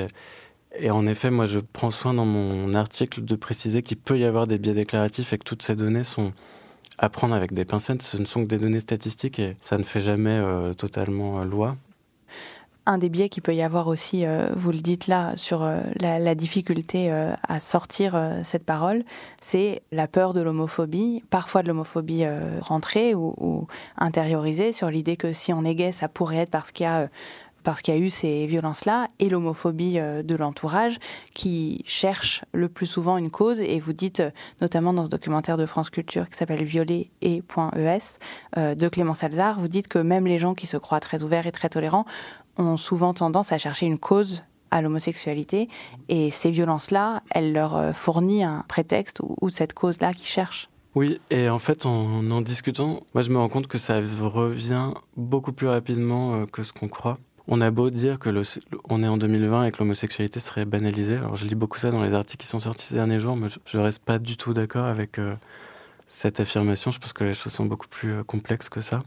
Et, 0.78 0.90
en 0.90 1.06
effet, 1.06 1.30
moi, 1.30 1.44
je 1.44 1.60
prends 1.60 1.90
soin 1.90 2.14
dans 2.14 2.24
mon 2.24 2.74
article 2.74 3.22
de 3.22 3.36
préciser 3.36 3.82
qu'il 3.82 3.98
peut 3.98 4.18
y 4.18 4.24
avoir 4.24 4.46
des 4.46 4.56
biais 4.58 4.72
déclaratifs 4.72 5.34
et 5.34 5.38
que 5.38 5.44
toutes 5.44 5.62
ces 5.62 5.76
données 5.76 6.04
sont 6.04 6.32
à 6.96 7.10
prendre 7.10 7.34
avec 7.34 7.52
des 7.52 7.66
pincettes. 7.66 8.02
Ce 8.02 8.16
ne 8.16 8.24
sont 8.24 8.44
que 8.44 8.48
des 8.48 8.58
données 8.58 8.80
statistiques 8.80 9.38
et 9.38 9.52
ça 9.60 9.76
ne 9.76 9.82
fait 9.82 10.00
jamais 10.00 10.30
euh, 10.30 10.72
totalement 10.72 11.40
euh, 11.40 11.44
loi. 11.44 11.76
Un 12.84 12.98
des 12.98 13.08
biais 13.08 13.28
qu'il 13.28 13.42
peut 13.42 13.54
y 13.54 13.62
avoir 13.62 13.86
aussi, 13.86 14.26
euh, 14.26 14.48
vous 14.56 14.72
le 14.72 14.78
dites 14.78 15.06
là, 15.06 15.36
sur 15.36 15.68
la, 16.00 16.34
difficulté 16.34 17.10
à 17.10 17.60
sortir 17.60 18.18
cette 18.42 18.64
parole, 18.64 19.04
c'est 19.40 19.82
la 19.92 20.08
peur 20.08 20.32
de 20.32 20.40
l'homophobie, 20.40 21.22
parfois 21.30 21.62
de 21.62 21.68
l'homophobie 21.68 22.24
rentrée 22.60 23.14
ou, 23.14 23.66
intériorisée, 23.98 24.72
sur 24.72 24.90
l'idée 24.90 25.16
que 25.16 25.32
si 25.32 25.52
on 25.52 25.64
est 25.64 25.74
gay, 25.74 25.92
ça 25.92 26.08
pourrait 26.08 26.38
être 26.38 26.50
parce 26.50 26.72
qu'il 26.72 26.84
y 26.84 26.88
a 26.88 27.08
parce 27.62 27.82
qu'il 27.82 27.94
y 27.94 27.96
a 27.96 28.00
eu 28.00 28.10
ces 28.10 28.46
violences-là 28.46 29.08
et 29.18 29.28
l'homophobie 29.28 29.98
euh, 29.98 30.22
de 30.22 30.34
l'entourage 30.34 30.98
qui 31.34 31.82
cherche 31.86 32.44
le 32.52 32.68
plus 32.68 32.86
souvent 32.86 33.16
une 33.16 33.30
cause. 33.30 33.60
Et 33.60 33.80
vous 33.80 33.92
dites, 33.92 34.20
euh, 34.20 34.30
notamment 34.60 34.92
dans 34.92 35.04
ce 35.04 35.10
documentaire 35.10 35.56
de 35.56 35.66
France 35.66 35.90
Culture 35.90 36.28
qui 36.28 36.36
s'appelle 36.36 36.64
Violet 36.64 37.10
et 37.20 37.42
.es 37.76 37.98
euh, 38.56 38.74
de 38.74 38.88
Clément 38.88 39.14
Salzar, 39.14 39.60
vous 39.60 39.68
dites 39.68 39.88
que 39.88 39.98
même 39.98 40.26
les 40.26 40.38
gens 40.38 40.54
qui 40.54 40.66
se 40.66 40.76
croient 40.76 41.00
très 41.00 41.22
ouverts 41.22 41.46
et 41.46 41.52
très 41.52 41.68
tolérants 41.68 42.04
ont 42.56 42.76
souvent 42.76 43.14
tendance 43.14 43.52
à 43.52 43.58
chercher 43.58 43.86
une 43.86 43.98
cause 43.98 44.42
à 44.70 44.80
l'homosexualité 44.80 45.68
et 46.08 46.30
ces 46.30 46.50
violences-là, 46.50 47.22
elles 47.30 47.52
leur 47.52 47.94
fournissent 47.94 48.44
un 48.44 48.64
prétexte 48.68 49.20
ou, 49.20 49.50
cette 49.50 49.74
cause-là 49.74 50.14
qu'ils 50.14 50.26
cherchent. 50.26 50.70
Oui, 50.94 51.20
et 51.30 51.50
en 51.50 51.58
fait, 51.58 51.84
en 51.84 52.30
en 52.30 52.40
discutant, 52.40 53.00
moi 53.14 53.22
je 53.22 53.30
me 53.30 53.38
rends 53.38 53.50
compte 53.50 53.66
que 53.66 53.78
ça 53.78 53.96
revient 53.96 54.92
beaucoup 55.16 55.52
plus 55.52 55.68
rapidement 55.68 56.46
que 56.46 56.62
ce 56.62 56.72
qu'on 56.72 56.88
croit. 56.88 57.18
On 57.48 57.60
a 57.60 57.70
beau 57.70 57.90
dire 57.90 58.18
que 58.18 58.30
on 58.88 59.02
est 59.02 59.08
en 59.08 59.16
2020 59.16 59.64
et 59.64 59.72
que 59.72 59.78
l'homosexualité 59.78 60.38
serait 60.38 60.64
banalisée. 60.64 61.16
Alors 61.16 61.36
je 61.36 61.44
lis 61.44 61.56
beaucoup 61.56 61.78
ça 61.78 61.90
dans 61.90 62.02
les 62.02 62.14
articles 62.14 62.42
qui 62.42 62.46
sont 62.48 62.60
sortis 62.60 62.86
ces 62.86 62.94
derniers 62.94 63.18
jours, 63.18 63.36
mais 63.36 63.48
je, 63.66 63.78
ne 63.78 63.82
reste 63.82 64.00
pas 64.00 64.18
du 64.18 64.36
tout 64.36 64.54
d'accord 64.54 64.86
avec 64.86 65.18
euh, 65.18 65.34
cette 66.06 66.38
affirmation. 66.38 66.92
Je 66.92 67.00
pense 67.00 67.12
que 67.12 67.24
les 67.24 67.34
choses 67.34 67.52
sont 67.52 67.66
beaucoup 67.66 67.88
plus 67.88 68.12
euh, 68.12 68.22
complexes 68.22 68.68
que 68.68 68.80
ça. 68.80 69.00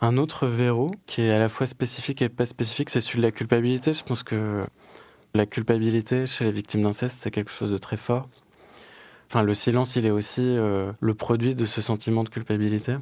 Un 0.00 0.18
autre 0.18 0.46
verrou 0.46 0.90
qui 1.06 1.22
est 1.22 1.32
à 1.32 1.38
la 1.38 1.48
fois 1.48 1.66
spécifique 1.66 2.20
et 2.20 2.28
pas 2.28 2.46
spécifique, 2.46 2.90
c'est 2.90 3.00
celui 3.00 3.18
de 3.18 3.22
la 3.22 3.32
culpabilité. 3.32 3.94
Je 3.94 4.04
pense 4.04 4.22
que 4.22 4.66
la 5.32 5.46
culpabilité 5.46 6.26
chez 6.26 6.44
les 6.44 6.52
victimes 6.52 6.82
d'inceste, 6.82 7.18
c'est 7.20 7.30
quelque 7.30 7.52
chose 7.52 7.70
de 7.70 7.78
très 7.78 7.96
fort. 7.96 8.28
Enfin, 9.30 9.42
le 9.42 9.54
silence, 9.54 9.96
il 9.96 10.04
est 10.04 10.10
aussi 10.10 10.42
euh, 10.42 10.92
le 11.00 11.14
produit 11.14 11.54
de 11.54 11.64
ce 11.64 11.80
sentiment 11.80 12.22
de 12.22 12.28
culpabilité 12.28 12.96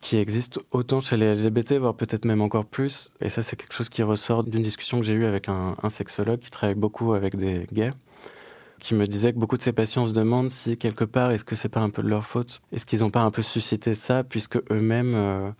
qui 0.00 0.16
existe 0.16 0.58
autant 0.70 1.00
chez 1.00 1.16
les 1.16 1.34
LGBT, 1.34 1.74
voire 1.74 1.94
peut-être 1.94 2.24
même 2.24 2.40
encore 2.40 2.66
plus. 2.66 3.10
Et 3.20 3.28
ça, 3.28 3.42
c'est 3.42 3.56
quelque 3.56 3.72
chose 3.74 3.88
qui 3.88 4.02
ressort 4.02 4.44
d'une 4.44 4.62
discussion 4.62 4.98
que 5.00 5.06
j'ai 5.06 5.14
eue 5.14 5.24
avec 5.24 5.48
un, 5.48 5.74
sexologue 5.90 6.40
qui 6.40 6.50
travaille 6.50 6.74
beaucoup 6.74 7.14
avec 7.14 7.36
des 7.36 7.66
gays, 7.72 7.92
qui 8.80 8.94
me 8.94 9.06
disait 9.06 9.32
que 9.32 9.38
beaucoup 9.38 9.56
de 9.56 9.62
ces 9.62 9.72
patients 9.72 10.06
se 10.06 10.12
demandent 10.12 10.50
si 10.50 10.76
quelque 10.76 11.04
part, 11.04 11.30
est-ce 11.30 11.44
que 11.44 11.56
c'est 11.56 11.68
pas 11.68 11.80
un 11.80 11.90
peu 11.90 12.02
de 12.02 12.08
leur 12.08 12.24
faute? 12.24 12.60
Est-ce 12.72 12.84
qu'ils 12.86 13.00
n'ont 13.00 13.10
pas 13.10 13.22
un 13.22 13.30
peu 13.30 13.42
suscité 13.42 13.94
ça, 13.94 14.24
puisque 14.24 14.56
eux-mêmes 14.70 15.14
euh, 15.14 15.50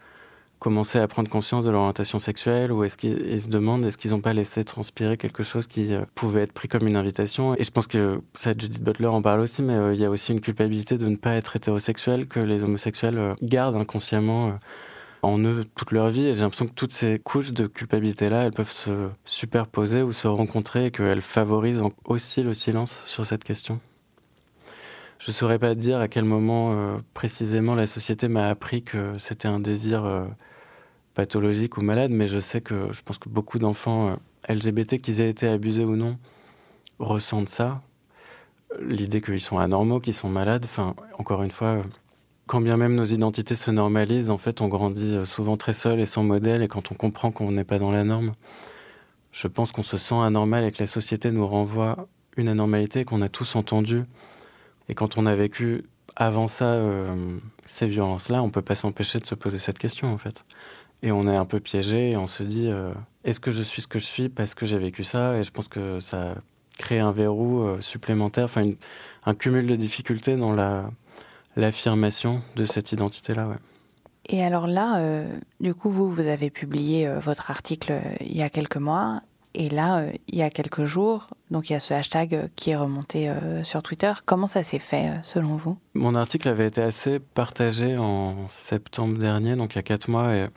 commencer 0.59 0.99
à 0.99 1.07
prendre 1.07 1.29
conscience 1.29 1.65
de 1.65 1.71
leur 1.71 1.81
orientation 1.81 2.19
sexuelle 2.19 2.73
ou 2.73 2.85
est-ce 2.85 2.97
qu'ils 2.97 3.41
se 3.41 3.49
demandent 3.49 3.85
est-ce 3.85 3.99
qu'ils 3.99 4.11
n'ont 4.11 4.21
pas 4.21 4.33
laissé 4.33 4.65
transpirer 4.65 5.17
quelque 5.17 5.43
chose 5.43 5.67
qui 5.67 5.95
euh, 5.95 6.03
pouvait 6.15 6.43
être 6.43 6.53
pris 6.53 6.69
comme 6.69 6.87
une 6.87 6.97
invitation? 6.97 7.55
Et 7.57 7.65
je 7.65 7.71
pense 7.71 7.87
que 7.87 8.21
ça 8.35 8.50
Judith 8.50 8.83
Butler 8.83 9.07
en 9.07 9.23
parle 9.23 9.41
aussi 9.41 9.62
mais 9.62 9.75
euh, 9.75 9.95
il 9.95 10.00
y 10.00 10.05
a 10.05 10.11
aussi 10.11 10.33
une 10.33 10.41
culpabilité 10.41 10.99
de 10.99 11.07
ne 11.07 11.17
pas 11.17 11.35
être 11.35 11.57
hétérosexuel 11.57 12.27
que 12.27 12.41
les 12.41 12.65
homosexuels 12.65 13.19
euh, 13.19 13.35
gardent 13.43 13.77
inconsciemment 13.77 14.59
en 15.23 15.38
eux 15.41 15.65
toute 15.75 15.93
leur 15.93 16.11
vie 16.11 16.27
et 16.27 16.35
j'ai 16.35 16.43
l'impression 16.43 16.67
que 16.67 16.75
toutes 16.75 16.93
ces 16.93 17.19
couches 17.19 17.53
de 17.53 17.67
culpabilité 17.67 18.31
là 18.31 18.43
elles 18.43 18.53
peuvent 18.53 18.71
se 18.71 19.09
superposer 19.25 20.03
ou 20.03 20.12
se 20.12 20.29
rencontrer 20.29 20.87
et 20.87 20.91
qu'elles 20.91 21.23
favorisent 21.23 21.83
aussi 22.05 22.43
le 22.43 22.55
silence 22.55 23.03
sur 23.07 23.27
cette 23.27 23.45
question. 23.45 23.81
Je 25.19 25.31
saurais 25.33 25.59
pas 25.59 25.75
dire 25.75 25.99
à 25.99 26.09
quel 26.09 26.25
moment 26.25 26.99
précisément 27.13 27.75
la 27.75 27.87
société 27.87 28.29
m'a 28.29 28.49
appris 28.49 28.83
que 28.83 29.19
c'était 29.19 29.49
un 29.49 29.59
désir 29.59 30.05
pathologique 31.19 31.77
ou 31.79 31.81
malade, 31.81 32.13
mais 32.13 32.29
je 32.29 32.39
sais 32.39 32.61
que 32.61 32.93
je 32.93 33.03
pense 33.03 33.19
que 33.19 33.29
beaucoup 33.29 33.59
d'enfants 33.59 34.11
euh, 34.49 34.55
LGBT, 34.55 35.01
qu'ils 35.01 35.21
aient 35.21 35.29
été 35.29 35.49
abusés 35.49 35.85
ou 35.85 35.97
non, 35.97 36.17
ressentent 37.01 37.49
ça. 37.49 37.83
L'idée 38.81 39.21
qu'ils 39.21 39.41
sont 39.41 39.59
anormaux, 39.59 39.99
qu'ils 39.99 40.15
sont 40.15 40.29
malades, 40.29 40.65
enfin, 40.65 40.95
encore 41.19 41.43
une 41.43 41.51
fois, 41.51 41.83
quand 42.47 42.61
bien 42.61 42.77
même 42.77 42.95
nos 42.95 43.05
identités 43.05 43.57
se 43.57 43.73
normalisent, 43.73 44.31
en 44.31 44.39
fait, 44.39 44.61
on 44.61 44.69
grandit 44.69 45.17
euh, 45.17 45.25
souvent 45.25 45.57
très 45.57 45.75
seul 45.75 45.99
et 45.99 46.07
sans 46.07 46.23
modèle, 46.23 46.63
et 46.63 46.69
quand 46.69 46.93
on 46.93 46.95
comprend 46.95 47.33
qu'on 47.33 47.51
n'est 47.51 47.65
pas 47.65 47.81
dans 47.81 47.91
la 47.91 48.05
norme, 48.05 48.33
je 49.33 49.49
pense 49.49 49.73
qu'on 49.73 49.83
se 49.83 49.97
sent 49.97 50.21
anormal 50.23 50.63
et 50.63 50.71
que 50.71 50.79
la 50.79 50.87
société 50.87 51.33
nous 51.33 51.49
renvoie 51.49 52.07
une 52.37 52.47
anormalité 52.47 53.05
qu'on 53.05 53.23
a 53.23 53.29
tous 53.29 53.57
entendue. 53.57 54.05
Et 54.88 54.95
quand 54.95 55.18
on 55.18 55.26
a 55.26 55.35
vécu 55.35 55.85
avant 56.16 56.49
ça 56.49 56.64
euh, 56.64 57.14
ces 57.64 57.87
violences-là, 57.87 58.42
on 58.42 58.50
peut 58.50 58.62
pas 58.62 58.75
s'empêcher 58.75 59.21
de 59.21 59.26
se 59.26 59.35
poser 59.35 59.59
cette 59.59 59.78
question, 59.78 60.12
en 60.12 60.18
fait. 60.18 60.45
Et 61.02 61.12
on 61.12 61.28
est 61.28 61.37
un 61.37 61.45
peu 61.45 61.61
piégé 61.61 62.11
et 62.11 62.16
on 62.16 62.26
se 62.26 62.42
dit 62.42 62.66
euh, 62.68 62.92
est-ce 63.23 63.38
que 63.38 63.52
je 63.52 63.62
suis 63.62 63.83
ce 63.83 63.87
que 63.87 64.00
je 64.00 64.04
suis 64.04 64.28
parce 64.28 64.54
que 64.54 64.66
j'ai 64.66 64.78
vécu 64.78 65.04
ça? 65.04 65.38
Et 65.38 65.45
je 65.45 65.52
pense 65.52 65.68
que 65.68 66.00
ça 66.00 66.35
crée 66.76 66.99
un 66.99 67.12
verrou 67.12 67.62
euh, 67.62 67.80
supplémentaire, 67.80 68.47
enfin 68.47 68.68
un 69.25 69.35
cumul 69.35 69.66
de 69.66 69.76
difficultés 69.76 70.37
dans 70.37 70.52
la, 70.52 70.90
l'affirmation 71.54 72.42
de 72.57 72.64
cette 72.64 72.90
identité-là. 72.90 73.47
Ouais. 73.47 73.57
Et 74.28 74.42
alors 74.42 74.66
là, 74.66 75.00
du 75.61 75.73
coup, 75.73 75.88
vous, 75.88 76.11
vous 76.11 76.26
avez 76.26 76.50
publié 76.50 77.11
votre 77.18 77.50
article 77.50 77.99
il 78.21 78.37
y 78.37 78.42
a 78.42 78.50
quelques 78.50 78.76
mois. 78.76 79.23
Et 79.55 79.69
là, 79.69 80.05
il 80.28 80.38
y 80.38 80.43
a 80.43 80.50
quelques 80.50 80.85
jours, 80.85 81.28
donc 81.50 81.71
il 81.71 81.73
y 81.73 81.76
a 81.76 81.81
ce 81.81 81.95
hashtag 81.95 82.50
qui 82.55 82.71
est 82.71 82.76
remonté 82.76 83.33
sur 83.62 83.83
Twitter. 83.83 84.12
Comment 84.25 84.47
ça 84.47 84.62
s'est 84.62 84.78
fait, 84.78 85.11
selon 85.23 85.57
vous? 85.57 85.78
Mon 85.95 86.14
article 86.14 86.49
avait 86.49 86.67
été 86.67 86.83
assez 86.83 87.19
partagé 87.19 87.97
en 87.97 88.49
septembre 88.49 89.19
dernier, 89.19 89.57
donc 89.57 89.75
il 89.75 89.76
y 89.76 89.78
a 89.78 89.83
quatre 89.83 90.09
mois. 90.09 90.49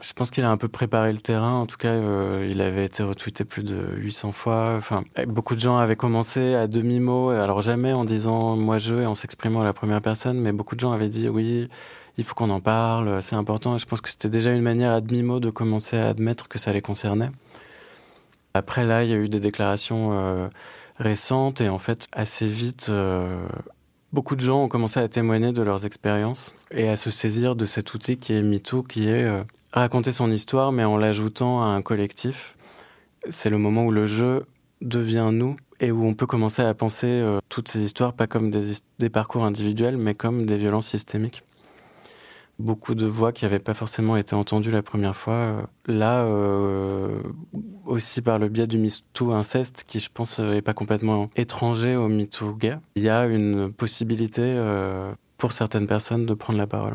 Je 0.00 0.12
pense 0.12 0.30
qu'il 0.30 0.44
a 0.44 0.50
un 0.50 0.56
peu 0.56 0.68
préparé 0.68 1.12
le 1.12 1.18
terrain. 1.18 1.54
En 1.54 1.66
tout 1.66 1.76
cas, 1.76 1.88
euh, 1.88 2.46
il 2.48 2.60
avait 2.60 2.84
été 2.84 3.02
retweeté 3.02 3.44
plus 3.44 3.64
de 3.64 3.94
800 3.96 4.30
fois. 4.30 4.74
Enfin, 4.78 5.02
beaucoup 5.26 5.56
de 5.56 5.60
gens 5.60 5.76
avaient 5.78 5.96
commencé 5.96 6.54
à 6.54 6.68
demi-mot, 6.68 7.30
alors 7.30 7.62
jamais 7.62 7.92
en 7.92 8.04
disant 8.04 8.56
moi 8.56 8.78
je 8.78 8.94
et 8.94 9.06
en 9.06 9.16
s'exprimant 9.16 9.62
à 9.62 9.64
la 9.64 9.72
première 9.72 10.00
personne, 10.00 10.38
mais 10.38 10.52
beaucoup 10.52 10.76
de 10.76 10.80
gens 10.80 10.92
avaient 10.92 11.08
dit 11.08 11.28
oui, 11.28 11.68
il 12.16 12.22
faut 12.22 12.34
qu'on 12.34 12.50
en 12.50 12.60
parle, 12.60 13.20
c'est 13.22 13.34
important. 13.34 13.76
Je 13.76 13.86
pense 13.86 14.00
que 14.00 14.08
c'était 14.08 14.28
déjà 14.28 14.52
une 14.52 14.62
manière 14.62 14.92
à 14.92 15.00
demi-mot 15.00 15.40
de 15.40 15.50
commencer 15.50 15.96
à 15.96 16.08
admettre 16.08 16.46
que 16.46 16.60
ça 16.60 16.72
les 16.72 16.80
concernait. 16.80 17.30
Après 18.54 18.84
là, 18.84 19.04
il 19.04 19.10
y 19.10 19.14
a 19.14 19.16
eu 19.16 19.28
des 19.28 19.40
déclarations 19.40 20.10
euh, 20.12 20.48
récentes 20.96 21.60
et 21.60 21.68
en 21.68 21.78
fait, 21.78 22.06
assez 22.12 22.46
vite, 22.46 22.86
euh, 22.88 23.46
beaucoup 24.12 24.36
de 24.36 24.40
gens 24.40 24.64
ont 24.64 24.68
commencé 24.68 25.00
à 25.00 25.08
témoigner 25.08 25.52
de 25.52 25.62
leurs 25.62 25.84
expériences 25.84 26.54
et 26.70 26.88
à 26.88 26.96
se 26.96 27.10
saisir 27.10 27.56
de 27.56 27.66
cet 27.66 27.94
outil 27.94 28.16
qui 28.16 28.32
est 28.32 28.42
MeToo, 28.42 28.82
qui 28.82 29.08
est 29.08 29.28
raconter 29.72 30.12
son 30.12 30.30
histoire, 30.30 30.72
mais 30.72 30.84
en 30.84 30.96
l'ajoutant 30.96 31.62
à 31.62 31.66
un 31.66 31.82
collectif. 31.82 32.56
C'est 33.28 33.50
le 33.50 33.58
moment 33.58 33.84
où 33.84 33.90
le 33.90 34.06
jeu 34.06 34.46
devient 34.80 35.30
nous 35.32 35.56
et 35.80 35.90
où 35.90 36.04
on 36.04 36.14
peut 36.14 36.26
commencer 36.26 36.62
à 36.62 36.74
penser 36.74 37.06
euh, 37.06 37.38
toutes 37.48 37.68
ces 37.68 37.80
histoires 37.80 38.12
pas 38.12 38.26
comme 38.26 38.50
des, 38.50 39.10
parcours 39.10 39.44
individuels, 39.44 39.96
mais 39.96 40.14
comme 40.14 40.46
des 40.46 40.56
violences 40.56 40.88
systémiques. 40.88 41.42
Beaucoup 42.58 42.94
de 42.94 43.06
voix 43.06 43.32
qui 43.32 43.44
n'avaient 43.44 43.60
pas 43.60 43.74
forcément 43.74 44.16
été 44.16 44.34
entendues 44.34 44.72
la 44.72 44.82
première 44.82 45.14
fois, 45.14 45.34
euh, 45.34 45.62
là 45.86 46.24
euh, 46.24 47.22
aussi 47.86 48.20
par 48.20 48.38
le 48.38 48.48
biais 48.48 48.66
du 48.66 48.78
MeToo 48.78 49.32
inceste, 49.32 49.84
qui 49.86 50.00
je 50.00 50.10
pense 50.12 50.40
est 50.40 50.62
pas 50.62 50.74
complètement 50.74 51.30
étranger 51.36 51.94
au 51.94 52.08
MeToo 52.08 52.54
gay, 52.54 52.76
il 52.96 53.04
y 53.04 53.08
a 53.08 53.26
une 53.26 53.72
possibilité 53.72 54.60
pour 55.38 55.52
certaines 55.52 55.86
personnes 55.86 56.26
de 56.26 56.34
prendre 56.34 56.58
la 56.58 56.66
parole. 56.66 56.94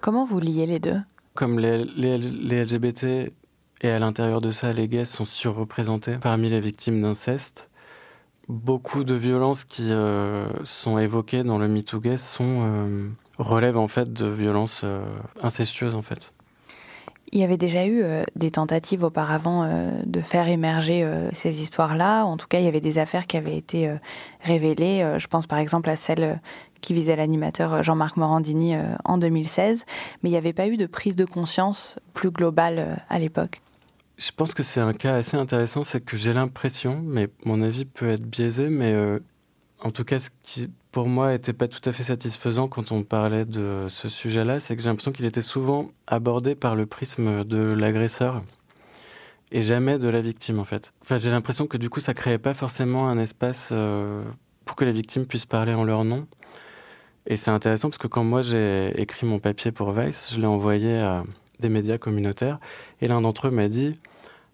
Comment 0.00 0.26
vous 0.26 0.38
liez 0.38 0.66
les 0.66 0.78
deux? 0.78 1.00
Comme 1.32 1.58
les, 1.58 1.78
LGBT 1.82 3.32
et 3.80 3.88
à 3.88 3.98
l'intérieur 3.98 4.42
de 4.42 4.52
ça, 4.52 4.72
les 4.74 4.86
gays 4.86 5.06
sont 5.06 5.24
surreprésentés 5.24 6.18
parmi 6.20 6.50
les 6.50 6.60
victimes 6.60 7.00
d'inceste. 7.00 7.70
Beaucoup 8.48 9.04
de 9.04 9.14
violences 9.14 9.64
qui 9.64 9.90
euh, 9.90 10.46
sont 10.64 10.98
évoquées 10.98 11.42
dans 11.42 11.56
le 11.56 11.68
MeToo 11.68 12.00
gay 12.00 12.18
sont, 12.18 12.44
euh, 12.44 13.08
relèvent 13.38 13.78
en 13.78 13.88
fait 13.88 14.12
de 14.12 14.26
violences 14.26 14.82
euh, 14.84 15.04
incestueuses 15.42 15.94
en 15.94 16.02
fait. 16.02 16.32
Il 17.32 17.40
y 17.40 17.42
avait 17.42 17.56
déjà 17.56 17.86
eu 17.86 18.04
des 18.36 18.52
tentatives 18.52 19.02
auparavant 19.02 19.68
de 20.06 20.20
faire 20.20 20.46
émerger 20.46 21.04
ces 21.32 21.62
histoires-là. 21.62 22.22
En 22.24 22.36
tout 22.36 22.46
cas, 22.46 22.60
il 22.60 22.64
y 22.64 22.68
avait 22.68 22.82
des 22.82 22.98
affaires 22.98 23.26
qui 23.26 23.36
avaient 23.36 23.56
été 23.56 23.92
révélées. 24.40 25.16
je 25.18 25.26
pense 25.26 25.48
par 25.48 25.58
exemple 25.58 25.90
à 25.90 25.96
celle 25.96 26.38
qui 26.84 26.92
visait 26.92 27.16
l'animateur 27.16 27.72
euh, 27.72 27.82
Jean-Marc 27.82 28.16
Morandini 28.16 28.74
euh, 28.74 28.94
en 29.04 29.16
2016, 29.16 29.84
mais 30.22 30.28
il 30.28 30.32
n'y 30.32 30.38
avait 30.38 30.52
pas 30.52 30.68
eu 30.68 30.76
de 30.76 30.86
prise 30.86 31.16
de 31.16 31.24
conscience 31.24 31.96
plus 32.12 32.30
globale 32.30 32.78
euh, 32.78 32.94
à 33.08 33.18
l'époque. 33.18 33.62
Je 34.18 34.30
pense 34.30 34.54
que 34.54 34.62
c'est 34.62 34.80
un 34.80 34.92
cas 34.92 35.14
assez 35.14 35.36
intéressant, 35.36 35.82
c'est 35.82 36.04
que 36.04 36.16
j'ai 36.16 36.32
l'impression, 36.32 37.00
mais 37.02 37.28
mon 37.44 37.62
avis 37.62 37.84
peut 37.84 38.10
être 38.10 38.24
biaisé, 38.24 38.68
mais 38.68 38.92
euh, 38.92 39.18
en 39.82 39.90
tout 39.90 40.04
cas, 40.04 40.20
ce 40.20 40.28
qui 40.42 40.70
pour 40.94 41.08
moi 41.08 41.32
n'était 41.32 41.52
pas 41.52 41.66
tout 41.66 41.80
à 41.86 41.92
fait 41.92 42.04
satisfaisant 42.04 42.68
quand 42.68 42.92
on 42.92 43.02
parlait 43.02 43.44
de 43.44 43.86
ce 43.88 44.08
sujet-là, 44.08 44.60
c'est 44.60 44.76
que 44.76 44.82
j'ai 44.82 44.88
l'impression 44.88 45.10
qu'il 45.10 45.24
était 45.24 45.42
souvent 45.42 45.88
abordé 46.06 46.54
par 46.54 46.76
le 46.76 46.86
prisme 46.86 47.42
de 47.42 47.72
l'agresseur 47.72 48.42
et 49.50 49.60
jamais 49.60 49.98
de 49.98 50.06
la 50.06 50.20
victime 50.20 50.60
en 50.60 50.64
fait. 50.64 50.92
Enfin, 51.02 51.18
j'ai 51.18 51.30
l'impression 51.30 51.66
que 51.66 51.78
du 51.78 51.90
coup, 51.90 51.98
ça 51.98 52.14
créait 52.14 52.38
pas 52.38 52.54
forcément 52.54 53.08
un 53.08 53.18
espace 53.18 53.70
euh, 53.72 54.22
pour 54.64 54.76
que 54.76 54.84
les 54.84 54.92
victimes 54.92 55.26
puissent 55.26 55.46
parler 55.46 55.74
en 55.74 55.82
leur 55.82 56.04
nom. 56.04 56.28
Et 57.26 57.36
c'est 57.36 57.50
intéressant 57.50 57.90
parce 57.90 57.98
que 57.98 58.06
quand 58.06 58.22
moi 58.22 58.42
j'ai 58.42 58.92
écrit 58.96 59.26
mon 59.26 59.40
papier 59.40 59.72
pour 59.72 59.90
Vice, 59.90 60.30
je 60.32 60.38
l'ai 60.38 60.46
envoyé 60.46 61.00
à 61.00 61.24
des 61.58 61.70
médias 61.70 61.98
communautaires 61.98 62.60
et 63.00 63.08
l'un 63.08 63.20
d'entre 63.20 63.48
eux 63.48 63.50
m'a 63.50 63.68
dit 63.68 63.98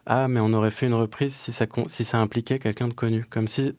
ah 0.07 0.27
mais 0.27 0.41
on 0.41 0.55
aurait 0.55 0.71
fait 0.71 0.87
une 0.87 0.95
reprise 0.95 1.35
si 1.35 1.53
ça 1.53 1.67
si 1.89 2.07
ça 2.07 2.19
impliquait 2.19 2.59
quelqu'un 2.59 2.89
de 2.89 2.95
connu, 2.95 3.27
comme 3.27 3.47
si 3.47 3.75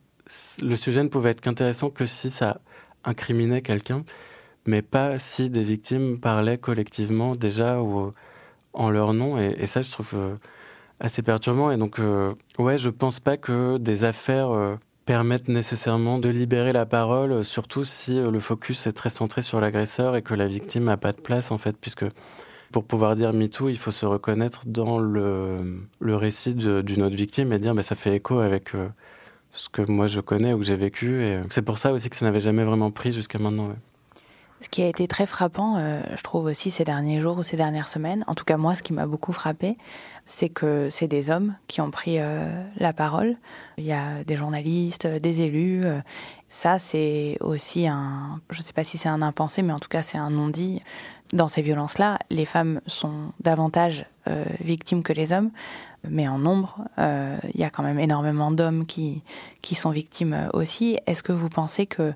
le 0.61 0.75
sujet 0.75 1.03
ne 1.03 1.09
pouvait 1.09 1.31
être 1.31 1.41
qu'intéressant 1.41 1.89
que 1.89 2.05
si 2.05 2.29
ça 2.29 2.59
incriminait 3.03 3.61
quelqu'un, 3.61 4.03
mais 4.65 4.81
pas 4.81 5.19
si 5.19 5.49
des 5.49 5.63
victimes 5.63 6.19
parlaient 6.19 6.57
collectivement 6.57 7.35
déjà 7.35 7.81
ou 7.81 8.13
en 8.73 8.89
leur 8.89 9.13
nom. 9.13 9.37
Et, 9.37 9.67
ça, 9.67 9.81
je 9.81 9.91
trouve 9.91 10.11
euh, 10.13 10.35
assez 10.99 11.21
perturbant. 11.21 11.71
Et 11.71 11.77
donc, 11.77 11.99
euh, 11.99 12.33
ouais, 12.59 12.77
je 12.77 12.89
pense 12.89 13.19
pas 13.19 13.37
que 13.37 13.77
des 13.77 14.03
affaires 14.03 14.51
euh, 14.51 14.75
permettent 15.05 15.47
nécessairement 15.47 16.19
de 16.19 16.29
libérer 16.29 16.73
la 16.73 16.85
parole, 16.85 17.43
surtout 17.43 17.83
si 17.83 18.19
le 18.21 18.39
focus 18.39 18.87
est 18.87 18.93
très 18.93 19.09
centré 19.09 19.41
sur 19.41 19.59
l'agresseur 19.59 20.15
et 20.15 20.21
que 20.21 20.33
la 20.33 20.47
victime 20.47 20.85
n'a 20.85 20.97
pas 20.97 21.11
de 21.11 21.21
place, 21.21 21.51
en 21.51 21.57
fait, 21.57 21.75
puisque 21.75 22.05
pour 22.71 22.85
pouvoir 22.85 23.15
dire 23.15 23.33
MeToo, 23.33 23.67
il 23.67 23.77
faut 23.77 23.91
se 23.91 24.05
reconnaître 24.05 24.61
dans 24.65 24.99
le, 24.99 25.83
récit 26.01 26.55
d'une 26.55 27.03
autre 27.03 27.15
victime 27.15 27.51
et 27.51 27.59
dire, 27.59 27.75
bah, 27.75 27.83
ça 27.83 27.95
fait 27.95 28.15
écho 28.15 28.39
avec 28.39 28.73
ce 29.51 29.69
que 29.69 29.81
moi 29.81 30.07
je 30.07 30.19
connais 30.19 30.53
ou 30.53 30.59
que 30.59 30.65
j'ai 30.65 30.75
vécu. 30.75 31.23
Et 31.23 31.39
c'est 31.49 31.61
pour 31.61 31.77
ça 31.77 31.93
aussi 31.93 32.09
que 32.09 32.15
ça 32.15 32.25
n'avait 32.25 32.39
jamais 32.39 32.63
vraiment 32.63 32.91
pris 32.91 33.11
jusqu'à 33.11 33.39
maintenant. 33.39 33.69
Ce 34.61 34.69
qui 34.69 34.83
a 34.83 34.87
été 34.87 35.07
très 35.07 35.25
frappant, 35.25 35.77
euh, 35.77 36.01
je 36.15 36.21
trouve 36.21 36.45
aussi 36.45 36.69
ces 36.69 36.83
derniers 36.83 37.19
jours 37.19 37.39
ou 37.39 37.43
ces 37.43 37.57
dernières 37.57 37.87
semaines, 37.87 38.23
en 38.27 38.35
tout 38.35 38.45
cas 38.45 38.57
moi 38.57 38.75
ce 38.75 38.83
qui 38.83 38.93
m'a 38.93 39.07
beaucoup 39.07 39.33
frappé, 39.33 39.75
c'est 40.23 40.49
que 40.49 40.87
c'est 40.91 41.07
des 41.07 41.31
hommes 41.31 41.55
qui 41.67 41.81
ont 41.81 41.89
pris 41.89 42.19
euh, 42.19 42.63
la 42.77 42.93
parole. 42.93 43.37
Il 43.79 43.85
y 43.85 43.91
a 43.91 44.23
des 44.23 44.35
journalistes, 44.35 45.07
des 45.07 45.41
élus. 45.41 45.81
Euh, 45.83 45.99
ça 46.47 46.77
c'est 46.77 47.37
aussi 47.41 47.87
un, 47.87 48.39
je 48.51 48.59
ne 48.59 48.63
sais 48.63 48.73
pas 48.73 48.83
si 48.83 48.99
c'est 48.99 49.09
un 49.09 49.23
impensé, 49.23 49.63
mais 49.63 49.73
en 49.73 49.79
tout 49.79 49.89
cas 49.89 50.03
c'est 50.03 50.19
un 50.19 50.29
non-dit. 50.29 50.83
Dans 51.33 51.47
ces 51.47 51.61
violences-là, 51.61 52.19
les 52.29 52.45
femmes 52.45 52.81
sont 52.87 53.31
davantage 53.39 54.05
victimes 54.59 55.01
que 55.01 55.13
les 55.13 55.33
hommes 55.33 55.49
mais 56.09 56.27
en 56.27 56.39
nombre, 56.39 56.85
euh, 56.97 57.37
il 57.53 57.59
y 57.59 57.63
a 57.63 57.69
quand 57.69 57.83
même 57.83 57.99
énormément 57.99 58.51
d'hommes 58.51 58.85
qui, 58.85 59.21
qui 59.61 59.75
sont 59.75 59.91
victimes 59.91 60.49
aussi. 60.53 60.97
Est-ce 61.05 61.23
que 61.23 61.31
vous 61.31 61.49
pensez 61.49 61.85
que 61.85 62.13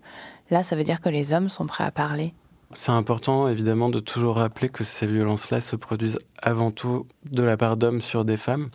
là, 0.49 0.63
ça 0.63 0.75
veut 0.75 0.83
dire 0.83 1.01
que 1.01 1.09
les 1.09 1.33
hommes 1.33 1.49
sont 1.49 1.65
prêts 1.65 1.83
à 1.83 1.91
parler? 1.91 2.33
C'est 2.73 2.91
important 2.91 3.47
évidemment 3.47 3.89
de 3.89 3.99
toujours 3.99 4.37
rappeler 4.37 4.69
que 4.69 4.83
ces 4.83 5.07
violences-là 5.07 5.61
se 5.61 5.75
produisent 5.75 6.19
avant 6.41 6.71
tout 6.71 7.07
de 7.31 7.43
la 7.43 7.57
part 7.57 7.77
d'hommes 7.77 8.01
sur 8.01 8.25
des 8.25 8.37
femmes. 8.37 8.69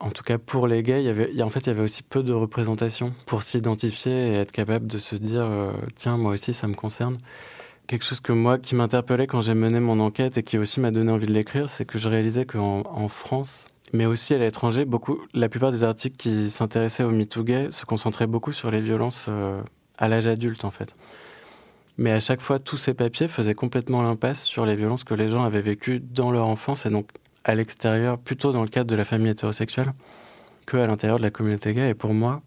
En 0.00 0.10
tout 0.10 0.22
cas, 0.22 0.38
pour 0.38 0.66
les 0.66 0.82
gays, 0.82 1.02
il 1.02 1.06
y 1.06 1.08
avait, 1.08 1.42
en 1.42 1.50
fait, 1.50 1.60
il 1.60 1.66
y 1.68 1.70
avait 1.70 1.82
aussi 1.82 2.02
peu 2.02 2.22
de 2.22 2.32
représentation 2.32 3.12
pour 3.26 3.42
s'identifier 3.42 4.28
et 4.28 4.34
être 4.34 4.52
capable 4.52 4.86
de 4.86 4.98
se 4.98 5.16
dire 5.16 5.42
euh, 5.42 5.72
tiens, 5.94 6.16
moi 6.16 6.32
aussi, 6.32 6.52
ça 6.52 6.68
me 6.68 6.74
concerne. 6.74 7.14
Quelque 7.86 8.04
chose 8.04 8.20
que 8.20 8.32
moi, 8.32 8.58
qui 8.58 8.74
m'interpellait 8.74 9.26
quand 9.26 9.42
j'ai 9.42 9.54
mené 9.54 9.78
mon 9.78 10.00
enquête 10.00 10.38
et 10.38 10.42
qui 10.42 10.56
aussi 10.56 10.80
m'a 10.80 10.90
donné 10.90 11.12
envie 11.12 11.26
de 11.26 11.32
l'écrire, 11.32 11.68
c'est 11.68 11.84
que 11.84 11.98
je 11.98 12.08
réalisais 12.08 12.46
qu'en 12.46 12.82
en 12.86 13.08
France, 13.08 13.68
mais 13.92 14.06
aussi 14.06 14.32
à 14.32 14.38
l'étranger, 14.38 14.86
beaucoup, 14.86 15.20
la 15.34 15.50
plupart 15.50 15.70
des 15.70 15.84
articles 15.84 16.16
qui 16.16 16.50
s'intéressaient 16.50 17.04
au 17.04 17.10
MeToo 17.10 17.44
gay 17.44 17.68
se 17.70 17.84
concentraient 17.84 18.26
beaucoup 18.26 18.52
sur 18.52 18.70
les 18.70 18.80
violences 18.80 19.26
euh, 19.28 19.60
à 19.98 20.08
l'âge 20.08 20.26
adulte, 20.26 20.64
en 20.64 20.70
fait. 20.70 20.94
Mais 21.98 22.10
à 22.10 22.20
chaque 22.20 22.40
fois, 22.40 22.58
tous 22.58 22.78
ces 22.78 22.94
papiers 22.94 23.28
faisaient 23.28 23.54
complètement 23.54 24.02
l'impasse 24.02 24.42
sur 24.42 24.64
les 24.66 24.76
violences 24.76 25.04
que 25.04 25.14
les 25.14 25.28
gens 25.28 25.44
avaient 25.44 25.60
vécues 25.60 26.00
dans 26.00 26.30
leur 26.30 26.46
enfance 26.46 26.86
et 26.86 26.90
donc 26.90 27.10
à 27.44 27.54
l'extérieur, 27.54 28.18
plutôt 28.18 28.50
dans 28.50 28.62
le 28.62 28.68
cadre 28.68 28.90
de 28.90 28.96
la 28.96 29.04
famille 29.04 29.30
hétérosexuelle, 29.30 29.92
que 30.66 30.78
à 30.78 30.86
l'intérieur 30.86 31.18
de 31.18 31.22
la 31.22 31.30
communauté 31.30 31.74
gay. 31.74 31.90
Et 31.90 31.94
pour 31.94 32.14
moi, 32.14 32.42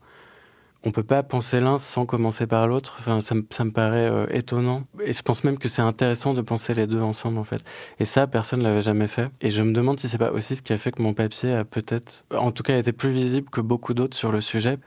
on 0.85 0.91
peut 0.91 1.03
pas 1.03 1.23
penser 1.23 1.59
l'un 1.59 1.77
sans 1.77 2.05
commencer 2.05 2.47
par 2.47 2.67
l'autre. 2.67 2.95
Enfin, 2.99 3.19
ça, 3.21 3.35
me 3.35 3.71
paraît 3.71 4.09
euh, 4.09 4.27
étonnant. 4.29 4.83
Et 5.03 5.13
je 5.13 5.21
pense 5.21 5.43
même 5.43 5.57
que 5.57 5.67
c'est 5.67 5.81
intéressant 5.81 6.33
de 6.33 6.41
penser 6.41 6.73
les 6.73 6.87
deux 6.87 7.01
ensemble, 7.01 7.37
en 7.39 7.43
fait. 7.43 7.63
Et 7.99 8.05
ça, 8.05 8.27
personne 8.27 8.59
ne 8.59 8.65
l'avait 8.65 8.81
jamais 8.81 9.07
fait. 9.07 9.29
Et 9.41 9.49
je 9.49 9.61
me 9.63 9.73
demande 9.73 9.99
si 9.99 10.07
c'est 10.07 10.17
pas 10.17 10.31
aussi 10.31 10.55
ce 10.55 10.61
qui 10.61 10.73
a 10.73 10.77
fait 10.77 10.91
que 10.91 11.01
mon 11.01 11.13
papier 11.13 11.53
a 11.53 11.65
peut-être, 11.65 12.23
en 12.35 12.51
tout 12.51 12.63
cas, 12.63 12.77
été 12.77 12.91
plus 12.91 13.09
visible 13.09 13.49
que 13.49 13.61
beaucoup 13.61 13.93
d'autres 13.93 14.15
sur 14.15 14.31
le 14.31 14.41
sujet. 14.41 14.77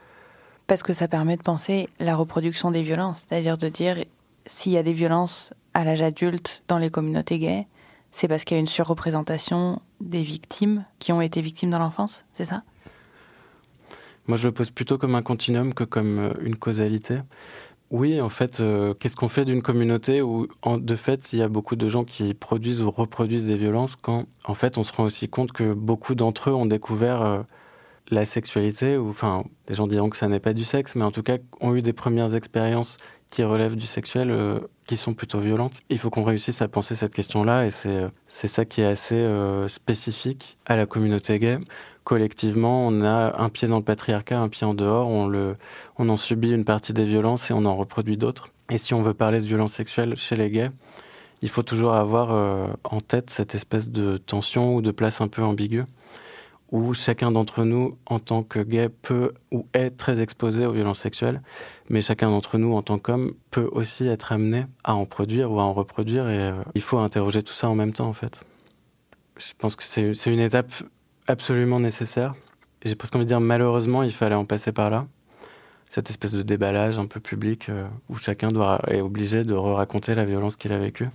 Parce 0.67 0.83
que 0.83 0.93
ça 0.93 1.07
permet 1.07 1.37
de 1.37 1.43
penser 1.43 1.89
la 1.99 2.15
reproduction 2.15 2.71
des 2.71 2.83
violences. 2.83 3.25
C'est-à-dire 3.27 3.57
de 3.57 3.67
dire, 3.67 3.97
s'il 4.45 4.71
y 4.71 4.77
a 4.77 4.83
des 4.83 4.93
violences 4.93 5.53
à 5.73 5.83
l'âge 5.83 6.01
adulte 6.01 6.63
dans 6.67 6.77
les 6.77 6.89
communautés 6.89 7.39
gays, 7.39 7.67
c'est 8.11 8.27
parce 8.27 8.43
qu'il 8.43 8.55
y 8.55 8.59
a 8.59 8.61
une 8.61 8.67
surreprésentation 8.67 9.81
des 10.01 10.23
victimes 10.23 10.85
qui 10.99 11.11
ont 11.11 11.21
été 11.21 11.41
victimes 11.41 11.71
dans 11.71 11.79
l'enfance, 11.79 12.25
c'est 12.33 12.45
ça? 12.45 12.63
Moi, 14.27 14.37
je 14.37 14.47
le 14.47 14.53
pose 14.53 14.71
plutôt 14.71 14.97
comme 14.97 15.15
un 15.15 15.21
continuum 15.21 15.73
que 15.73 15.83
comme 15.83 16.19
euh, 16.19 16.33
une 16.41 16.55
causalité. 16.55 17.19
Oui, 17.89 18.21
en 18.21 18.29
fait, 18.29 18.61
euh, 18.61 18.93
qu'est-ce 18.93 19.17
qu'on 19.17 19.27
fait 19.27 19.43
d'une 19.43 19.61
communauté 19.61 20.21
où, 20.21 20.47
de 20.65 20.95
fait, 20.95 21.33
il 21.33 21.39
y 21.39 21.41
a 21.41 21.49
beaucoup 21.49 21.75
de 21.75 21.89
gens 21.89 22.05
qui 22.05 22.33
produisent 22.33 22.81
ou 22.81 22.89
reproduisent 22.89 23.45
des 23.45 23.57
violences 23.57 23.97
quand, 23.97 24.25
en 24.45 24.53
fait, 24.53 24.77
on 24.77 24.83
se 24.83 24.93
rend 24.93 25.03
aussi 25.03 25.27
compte 25.27 25.51
que 25.51 25.73
beaucoup 25.73 26.15
d'entre 26.15 26.49
eux 26.49 26.53
ont 26.53 26.65
découvert 26.65 27.21
euh, 27.21 27.41
la 28.09 28.25
sexualité, 28.25 28.97
ou 28.97 29.09
enfin, 29.09 29.43
des 29.67 29.75
gens 29.75 29.87
diront 29.87 30.09
que 30.09 30.17
ça 30.17 30.29
n'est 30.29 30.39
pas 30.39 30.53
du 30.53 30.63
sexe, 30.63 30.95
mais 30.95 31.03
en 31.03 31.11
tout 31.11 31.23
cas, 31.23 31.37
ont 31.59 31.75
eu 31.75 31.81
des 31.81 31.93
premières 31.93 32.33
expériences 32.33 32.97
qui 33.29 33.43
relèvent 33.43 33.77
du 33.77 33.87
sexuel, 33.87 34.35
qui 34.87 34.97
sont 34.97 35.13
plutôt 35.13 35.39
violentes. 35.39 35.83
Il 35.89 35.97
faut 35.97 36.09
qu'on 36.09 36.25
réussisse 36.25 36.61
à 36.61 36.67
penser 36.67 36.97
cette 36.97 37.13
question-là, 37.13 37.65
et 37.65 37.71
c'est 37.71 38.07
c'est 38.27 38.49
ça 38.49 38.65
qui 38.65 38.81
est 38.81 38.85
assez 38.85 39.25
spécifique 39.67 40.57
à 40.65 40.75
la 40.75 40.85
communauté 40.85 41.39
gay 41.39 41.57
collectivement, 42.03 42.87
on 42.87 43.01
a 43.01 43.41
un 43.41 43.49
pied 43.49 43.67
dans 43.67 43.77
le 43.77 43.83
patriarcat, 43.83 44.39
un 44.39 44.49
pied 44.49 44.65
en 44.65 44.73
dehors, 44.73 45.07
on, 45.07 45.27
le, 45.27 45.55
on 45.97 46.09
en 46.09 46.17
subit 46.17 46.51
une 46.51 46.65
partie 46.65 46.93
des 46.93 47.05
violences 47.05 47.51
et 47.51 47.53
on 47.53 47.65
en 47.65 47.75
reproduit 47.75 48.17
d'autres. 48.17 48.49
Et 48.69 48.77
si 48.77 48.93
on 48.93 49.01
veut 49.01 49.13
parler 49.13 49.39
de 49.39 49.45
violences 49.45 49.73
sexuelles 49.73 50.15
chez 50.15 50.35
les 50.35 50.49
gays, 50.49 50.71
il 51.41 51.49
faut 51.49 51.63
toujours 51.63 51.93
avoir 51.93 52.31
euh, 52.31 52.67
en 52.83 53.01
tête 53.01 53.29
cette 53.29 53.55
espèce 53.55 53.89
de 53.89 54.17
tension 54.17 54.75
ou 54.75 54.81
de 54.81 54.91
place 54.91 55.21
un 55.21 55.27
peu 55.27 55.43
ambiguë, 55.43 55.83
où 56.71 56.93
chacun 56.93 57.31
d'entre 57.31 57.63
nous, 57.63 57.97
en 58.05 58.19
tant 58.19 58.43
que 58.43 58.59
gay, 58.59 58.87
peut 58.89 59.33
ou 59.51 59.65
est 59.73 59.91
très 59.91 60.21
exposé 60.21 60.65
aux 60.65 60.71
violences 60.71 60.99
sexuelles, 60.99 61.41
mais 61.89 62.01
chacun 62.01 62.29
d'entre 62.29 62.57
nous, 62.57 62.73
en 62.73 62.81
tant 62.81 62.97
qu'homme, 62.97 63.33
peut 63.49 63.69
aussi 63.73 64.07
être 64.07 64.31
amené 64.31 64.65
à 64.83 64.95
en 64.95 65.05
produire 65.05 65.51
ou 65.51 65.59
à 65.59 65.63
en 65.63 65.73
reproduire, 65.73 66.29
et 66.29 66.39
euh, 66.39 66.53
il 66.75 66.81
faut 66.81 66.99
interroger 66.99 67.43
tout 67.43 67.53
ça 67.53 67.69
en 67.69 67.75
même 67.75 67.91
temps, 67.91 68.07
en 68.07 68.13
fait. 68.13 68.39
Je 69.37 69.53
pense 69.57 69.75
que 69.75 69.83
c'est 69.83 70.31
une 70.31 70.39
étape 70.39 70.71
absolument 71.31 71.79
nécessaire. 71.79 72.35
J'ai 72.83 72.95
presque 72.95 73.15
envie 73.15 73.25
de 73.25 73.29
dire 73.29 73.39
malheureusement, 73.39 74.03
il 74.03 74.11
fallait 74.11 74.35
en 74.35 74.45
passer 74.45 74.71
par 74.71 74.89
là. 74.89 75.07
Cette 75.89 76.09
espèce 76.09 76.31
de 76.31 76.41
déballage 76.41 76.99
un 76.99 77.05
peu 77.05 77.19
public 77.19 77.69
euh, 77.69 77.85
où 78.09 78.15
chacun 78.15 78.51
doit, 78.51 78.81
est 78.87 79.01
obligé 79.01 79.43
de 79.43 79.53
raconter 79.53 80.15
la 80.15 80.25
violence 80.25 80.55
qu'il 80.55 80.71
a 80.71 80.77
vécue. 80.77 81.09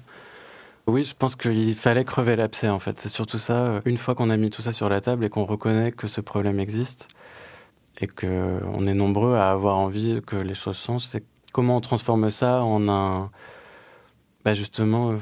Oui, 0.86 1.02
je 1.02 1.14
pense 1.14 1.34
qu'il 1.34 1.74
fallait 1.74 2.04
crever 2.04 2.36
l'abcès 2.36 2.68
en 2.68 2.78
fait. 2.78 3.00
C'est 3.00 3.08
surtout 3.08 3.38
ça. 3.38 3.64
Euh, 3.64 3.80
une 3.84 3.96
fois 3.96 4.14
qu'on 4.14 4.30
a 4.30 4.36
mis 4.36 4.50
tout 4.50 4.62
ça 4.62 4.72
sur 4.72 4.88
la 4.88 5.00
table 5.00 5.24
et 5.24 5.28
qu'on 5.28 5.44
reconnaît 5.44 5.92
que 5.92 6.08
ce 6.08 6.20
problème 6.20 6.60
existe 6.60 7.08
et 8.00 8.06
qu'on 8.06 8.86
est 8.86 8.94
nombreux 8.94 9.34
à 9.34 9.50
avoir 9.50 9.78
envie 9.78 10.20
que 10.26 10.36
les 10.36 10.54
choses 10.54 10.76
changent, 10.76 11.06
c'est 11.06 11.24
comment 11.52 11.76
on 11.76 11.80
transforme 11.80 12.30
ça 12.30 12.62
en 12.62 12.88
un, 12.88 13.30
bah 14.44 14.54
justement, 14.54 15.12
euh, 15.12 15.16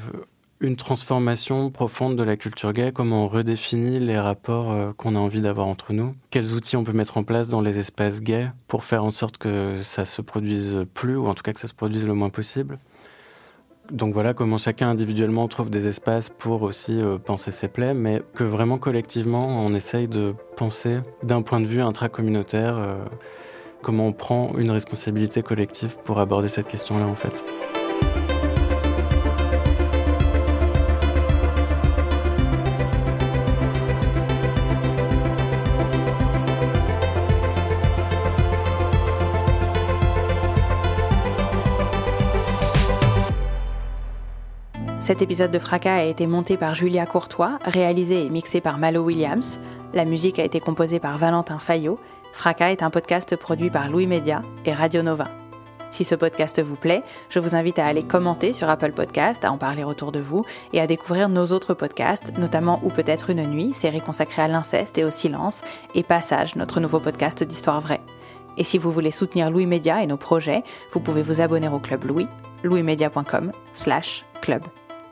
une 0.65 0.75
transformation 0.75 1.69
profonde 1.69 2.15
de 2.15 2.23
la 2.23 2.35
culture 2.35 2.73
gay, 2.73 2.91
comment 2.93 3.25
on 3.25 3.27
redéfinit 3.27 3.99
les 3.99 4.17
rapports 4.17 4.71
euh, 4.71 4.91
qu'on 4.97 5.15
a 5.15 5.19
envie 5.19 5.41
d'avoir 5.41 5.67
entre 5.67 5.93
nous, 5.93 6.13
quels 6.31 6.53
outils 6.53 6.75
on 6.75 6.83
peut 6.83 6.93
mettre 6.93 7.17
en 7.17 7.23
place 7.23 7.47
dans 7.47 7.61
les 7.61 7.77
espaces 7.77 8.19
gays 8.21 8.49
pour 8.67 8.83
faire 8.83 9.05
en 9.05 9.11
sorte 9.11 9.37
que 9.37 9.81
ça 9.83 10.05
se 10.05 10.21
produise 10.21 10.85
plus, 10.93 11.15
ou 11.15 11.27
en 11.27 11.35
tout 11.35 11.43
cas 11.43 11.53
que 11.53 11.59
ça 11.59 11.67
se 11.67 11.73
produise 11.73 12.05
le 12.07 12.13
moins 12.13 12.29
possible? 12.29 12.79
Donc 13.91 14.15
voilà 14.15 14.33
comment 14.33 14.57
chacun 14.57 14.89
individuellement 14.89 15.47
trouve 15.47 15.69
des 15.69 15.85
espaces 15.85 16.29
pour 16.29 16.63
aussi 16.63 16.99
euh, 16.99 17.19
penser 17.19 17.51
ses 17.51 17.67
plaies, 17.67 17.93
mais 17.93 18.23
que 18.33 18.43
vraiment 18.43 18.79
collectivement 18.79 19.63
on 19.63 19.75
essaye 19.75 20.07
de 20.07 20.33
penser 20.57 20.97
d'un 21.23 21.43
point 21.43 21.59
de 21.59 21.67
vue 21.67 21.81
intracommunautaire 21.81 22.77
euh, 22.77 22.95
comment 23.83 24.07
on 24.07 24.13
prend 24.13 24.53
une 24.57 24.71
responsabilité 24.71 25.43
collective 25.43 25.97
pour 26.03 26.19
aborder 26.19 26.49
cette 26.49 26.67
question-là 26.67 27.05
en 27.05 27.15
fait. 27.15 27.45
Cet 45.05 45.21
épisode 45.21 45.51
de 45.51 45.59
Fracas 45.59 45.97
a 45.97 46.03
été 46.03 46.25
monté 46.25 46.57
par 46.57 46.73
Julia 46.73 47.05
Courtois, 47.05 47.59
réalisé 47.61 48.25
et 48.25 48.29
mixé 48.31 48.59
par 48.59 48.79
Malo 48.79 49.03
Williams. 49.03 49.59
La 49.93 50.03
musique 50.03 50.39
a 50.39 50.43
été 50.43 50.59
composée 50.59 50.99
par 50.99 51.19
Valentin 51.19 51.59
Fayot. 51.59 51.99
Fracas 52.33 52.71
est 52.71 52.81
un 52.81 52.89
podcast 52.89 53.35
produit 53.35 53.69
par 53.69 53.87
Louis 53.87 54.07
Média 54.07 54.41
et 54.65 54.73
Radio 54.73 55.03
Nova. 55.03 55.27
Si 55.91 56.05
ce 56.05 56.15
podcast 56.15 56.59
vous 56.59 56.75
plaît, 56.75 57.03
je 57.29 57.37
vous 57.37 57.55
invite 57.55 57.77
à 57.77 57.85
aller 57.85 58.01
commenter 58.01 58.51
sur 58.51 58.67
Apple 58.67 58.93
Podcast, 58.93 59.45
à 59.45 59.51
en 59.51 59.59
parler 59.59 59.83
autour 59.83 60.11
de 60.11 60.19
vous 60.19 60.43
et 60.73 60.81
à 60.81 60.87
découvrir 60.87 61.29
nos 61.29 61.51
autres 61.51 61.75
podcasts, 61.75 62.35
notamment 62.39 62.79
Ou 62.81 62.89
peut-être 62.89 63.29
une 63.29 63.45
nuit, 63.45 63.75
série 63.75 64.01
consacrée 64.01 64.41
à 64.41 64.47
l'inceste 64.47 64.97
et 64.97 65.03
au 65.03 65.11
silence, 65.11 65.61
et 65.93 66.01
Passage, 66.01 66.55
notre 66.55 66.79
nouveau 66.79 66.99
podcast 66.99 67.43
d'histoire 67.43 67.79
vraie. 67.79 68.01
Et 68.57 68.63
si 68.63 68.79
vous 68.79 68.91
voulez 68.91 69.11
soutenir 69.11 69.51
Louis 69.51 69.67
Média 69.67 70.01
et 70.01 70.07
nos 70.07 70.17
projets, 70.17 70.63
vous 70.91 70.99
pouvez 70.99 71.21
vous 71.21 71.41
abonner 71.41 71.69
au 71.69 71.77
Club 71.77 72.05
Louis, 72.05 72.27
louismedia.com 72.63 73.51
slash 73.71 74.25
club. 74.41 74.63